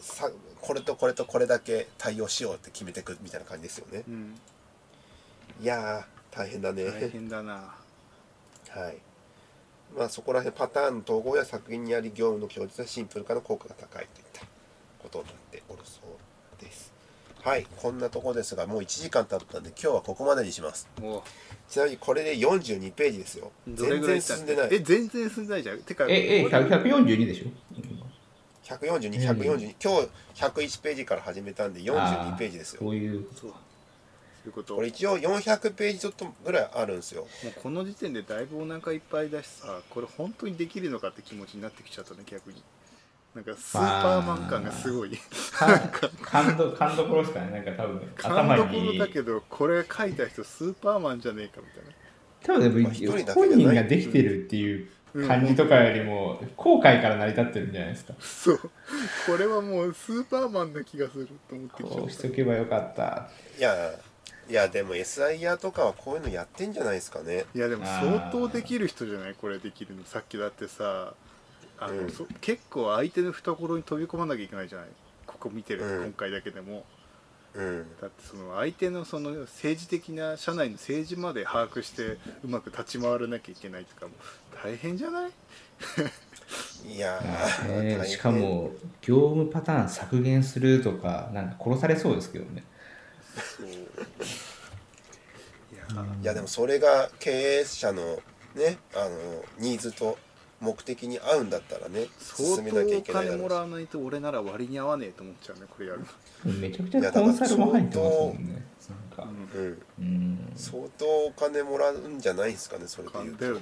[0.00, 0.30] さ
[0.62, 4.34] これとこれとこれだけ対応しようって決めていくみたいな感じですよねうん
[5.60, 7.74] いやー大変だね大変だな
[8.70, 8.96] はい。
[9.96, 14.40] まあそこら辺パターンの統合や作品にあり業務の供述はシンプル化の効果が高いといった
[14.98, 16.92] ことになっておるそうです。
[17.42, 20.88] はい、こんなとこですがもう1時間経ったんで今日はここまでにします。
[21.02, 21.22] お
[21.68, 23.50] ちなみにこれで42ページですよ。
[23.68, 24.68] 全然進んでない。
[24.70, 28.01] え全然進んでないじゃんてかええ100 142でしょ
[28.78, 32.80] 142、142、今日101ページから始めたんで42ページですよ。
[32.82, 33.56] そういうそうそ
[34.46, 34.74] ういうこと。
[34.76, 37.22] これ一応400ページちょっとぐらいあるんですよ。
[37.44, 42.62] もうこの時点でだいぶお腹いっぱいだしさこれ本当にできるのかって気持ちになってきちゃったね逆に。
[43.34, 45.16] なんかスーパーマン感がすごい。
[45.52, 45.90] か
[46.20, 51.92] 感動感動ころですかねなんか多分頭勘どころにだけどこれ書いた人スーパーマンじゃねえかみたいな。
[52.42, 53.48] 多分でもまあ一人だけじゃない。
[53.48, 58.14] 本人ができてるっていう感じとかよりも後悔から成り立ってるんじゃないですか。
[58.20, 58.58] そう。
[59.26, 63.28] これはもうスーパーマンな気がすると思ってきちゃっこうしとけばよかった。
[63.58, 63.92] いや
[64.48, 67.44] いやでも SIR とかはこういうのやってんじゃないですかね。
[67.54, 69.34] いやでも相当できる人じゃない？
[69.34, 70.04] これできるの。
[70.04, 71.14] さっきだってさ
[71.78, 72.10] あの、うん。
[72.10, 74.88] そ結構相手の懐に飛び込まなきゃいけないじゃない？
[75.26, 76.04] ここ見てる、うん。
[76.06, 76.84] 今回だけでも
[77.54, 77.86] うん。
[78.00, 84.14] だってその相手のその政治的な社内の政治まで把握してうまく立ち回らなきゃいけないとかもう
[84.62, 85.30] 大変じゃない？
[86.86, 87.20] いや
[88.04, 92.64] しかも業務パターン削減するとかなんか殺されそうですけどね。
[93.56, 93.66] そう。
[93.66, 93.72] い
[95.76, 98.20] やいやでもそれが経営者の
[98.54, 100.18] ねあのニーズと
[100.62, 103.38] 目的に合うんだったらね相進めなきゃい当けないだろうし。
[103.38, 106.06] 金もらわないと俺なら割に合わねえと思っちゃうねこれやる
[106.44, 108.64] めちゃくちゃコンサルも入ってますもんね。
[108.88, 109.28] なんか。
[109.54, 109.82] うん。
[109.98, 110.52] うん。
[110.54, 113.44] 相当お金もらうんじゃないですかねそれで言うと。
[113.44, 113.60] だよね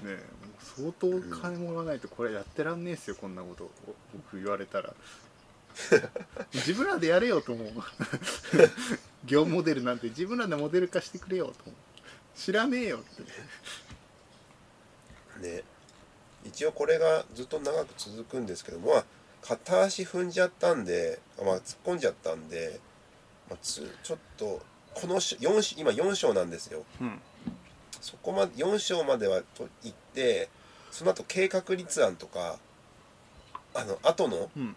[0.77, 1.09] 相当
[1.41, 3.71] 金もらわないとこれやってらんねえっすよこんなこと。
[4.15, 4.93] 僕言われたら。
[6.53, 7.69] 自分らでやれよと思う。
[9.25, 11.75] 業務モデルなんて自分らでモデル化してくれよと思う。
[12.37, 13.23] 知らねえよって。
[15.41, 15.63] ね
[16.45, 19.05] 一応これがずっと長く続くんですけどまあ
[19.43, 22.79] 片足踏んじゃったんで、まあ、突っ込んじゃったんで、
[23.49, 24.61] まあ、つちょっと
[24.95, 26.83] このし4今4章なんですよ。
[27.01, 27.21] うん。
[28.01, 30.49] そこまで4章まではと言って
[30.91, 32.59] その後計画立案とか
[33.75, 34.77] あの後のうん。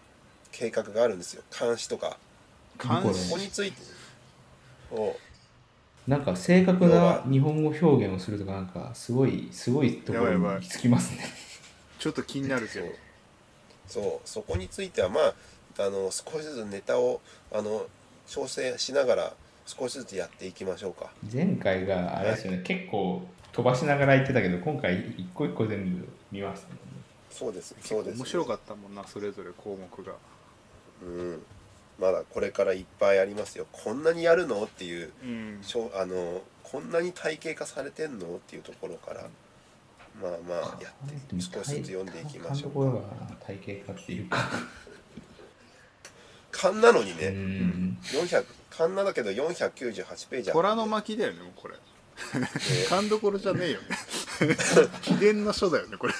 [0.52, 1.42] 計画があるんですよ。
[1.50, 2.16] 監視とか。
[2.80, 3.82] 監これここについて。
[4.92, 5.16] を
[6.06, 11.24] なんか正確な日本語表現をするとかなんかすごいすごいところに行き着きますね
[12.04, 12.86] ちょっと気になるけど。
[13.86, 14.28] そう。
[14.28, 15.34] そこについてはまあ
[15.78, 17.86] あの少しずつネタをあの
[18.26, 19.32] 調整しながら
[19.64, 21.10] 少しずつやっていきましょうか。
[21.32, 26.74] 前回があれですよね、結構飛ばしながら言ってたけど今回一個一個全部見ましたね。
[27.30, 27.74] そうです。
[27.80, 30.12] そうです、面白かったもんなそれぞれ項目が。
[31.02, 31.42] うん。
[31.98, 33.66] まだこれからいっぱいありますよ。
[33.72, 34.62] こんなにやるの？
[34.64, 35.58] っていううん。
[35.62, 38.26] しょあのこんなに体系化されてんの？
[38.26, 39.26] っていうところから
[40.20, 43.00] まあまあやって少しずつ読んでいきましょうところが
[43.46, 44.38] 体系化っていうか。
[46.52, 51.74] 勘なのにうね、ん400勘なんだけど498ページ虎の巻だよねもうこれ。
[52.88, 53.86] 勘どころじゃねえよね。
[55.02, 56.14] 秘伝の書だよねこれ。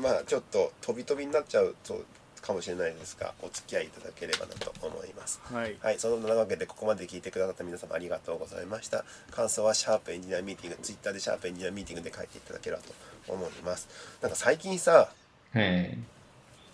[0.00, 2.02] まあちょっと飛び飛びになっちゃうと
[2.46, 9.04] かもしれないですがお付き合いいただければなと思いますはいはい、そのわけでここまで聞いてくださった皆様ありがとうございました。
[9.30, 12.92] 感想はシャープエンジニアミーティング、ツイッターでシャープエンジニアミーティングで書いていただければと
[13.28, 13.88] 思います。
[14.22, 15.10] なんか最近さ、
[15.52, 15.98] はい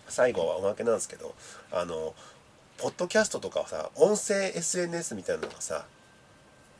[0.08, 1.34] 最後はおまけなんですけど、
[1.70, 2.14] あの、
[2.76, 5.86] ポッドキャストとかはさ、音声 SNS みたいなのがさ、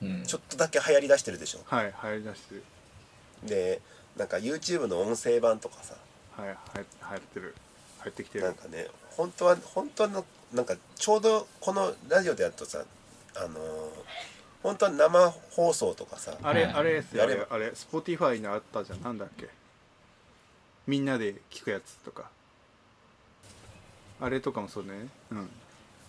[0.03, 1.61] うんちょっとだけ流行りだしてるでしょ？
[1.65, 2.65] はい入り出してる
[3.45, 3.81] で、
[4.19, 5.95] なんか YouTube の音声版とかさ、
[6.37, 6.59] はいはい
[7.01, 7.55] 入ってる
[8.03, 8.45] 入ってきてる。
[8.45, 12.85] なんかね、本当は、本当の、なんかちょうどこのラジオでやるとさ、
[13.35, 13.59] あの
[14.63, 17.23] 本当は生放送とかさ、あれはいあれですよ。
[17.23, 17.47] やれば。
[17.51, 19.03] あれあれ Spotify にあったじゃん。
[19.03, 19.49] なんだっけ。
[20.87, 22.31] みんなで聞くやつとか。
[24.21, 25.09] あれとかもそうね。
[25.31, 25.51] うん。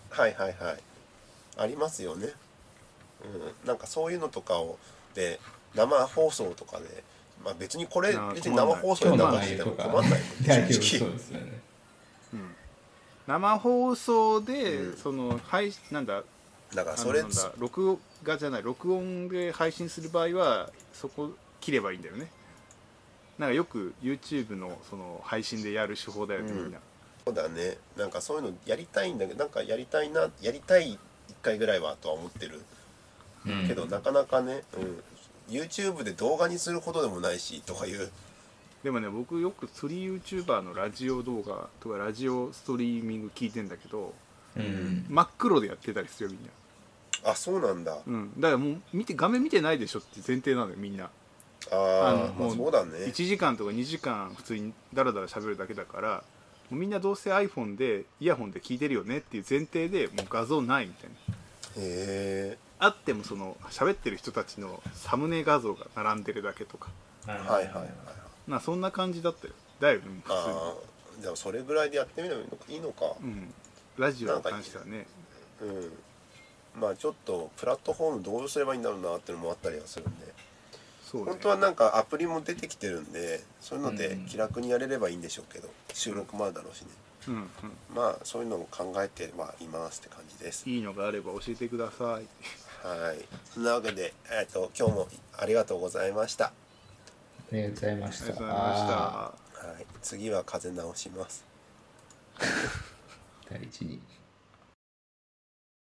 [0.10, 0.80] はいはいはい。
[1.58, 2.28] ありますよね。
[3.24, 3.68] うん。
[3.68, 4.78] なんかそういうのとかを
[5.16, 5.40] で
[5.74, 7.04] 生放送とかで
[7.44, 10.20] まあ別にこれ別に生放送で流してても困んない。
[10.62, 11.48] もんそうですよね。
[11.48, 11.73] うん
[13.28, 14.98] 生放送で、うん。
[14.98, 16.24] その配なんだ
[16.74, 21.32] だからそれあのなんだ録画じゃない録音で配信する場合はそこ
[21.62, 22.30] 切ればいいんだよね。
[23.38, 26.72] なんかよく YouTube のその配信でやる手法だよね、うんみん。
[26.72, 26.80] な
[27.26, 27.78] そうだね。
[27.98, 31.00] なんかそういうのやりたいんだけどなんかやりたいなやりたい一
[31.42, 32.62] 回ぐらいはとは思ってる。
[33.46, 33.68] うん。
[33.68, 34.64] けど、なかなかね、
[35.50, 38.10] うん、YouTube で動画にするほどでもないしとかいう
[38.84, 44.14] でもね僕よく釣り YouTuber のラジオ動画とかラジオストリーミング聞いてんだけど
[44.56, 45.06] うん。
[45.10, 47.32] 真っ黒でやってたりするよみんな。
[47.32, 47.98] あそうなんだ。
[48.06, 48.34] うん。
[48.40, 51.10] だからもう見て画面見てないでしょって前提なのよみんな。
[51.72, 52.92] ああもうそうだね。
[53.06, 56.24] 1時間とか2時間普通にダラダラ喋るだけだから
[56.70, 61.16] もうみんなどうせ iPhone でイヤホンで聞いてるよねっていう前提でもう画像ないみたいな。
[61.78, 66.90] へあってもその喋ってる人たちのサムネ画像が並んでるだけとか。
[67.28, 67.94] えはいはいはい
[68.48, 69.54] まあそんな感じだったよ。
[69.80, 70.74] だよねあ
[71.20, 73.14] あでもそれぐらいでやってみればいいのか。
[73.22, 73.54] うん。
[73.98, 75.06] ラジオに関してはね。
[75.62, 76.82] うん。
[76.82, 80.34] まあちょっとプラットフォームどうすればいいんだろうなっていうのもあったりはするんで。
[81.06, 81.32] そうね。
[81.32, 84.26] 本当はなんかアプリも出てきてるんでそういうのでうん。
[84.26, 86.88] 気楽にやれればいいんでしょうけど収録もあるだろうしね。
[87.28, 87.50] うんうん。
[87.96, 90.70] まあそういうのも考えてはいますって感じです。
[90.70, 92.08] いいのがあれば教えてください。
[92.08, 92.26] はい。
[93.54, 95.08] そんなわけで、えっと今日も
[95.38, 96.46] ありがとうございました。
[96.48, 96.52] あ
[97.54, 98.26] りがとうございました。
[98.26, 98.94] ありがとうございました。
[99.68, 99.86] はい。
[100.02, 101.46] 次は風邪直します。
[103.50, 104.02] 第一に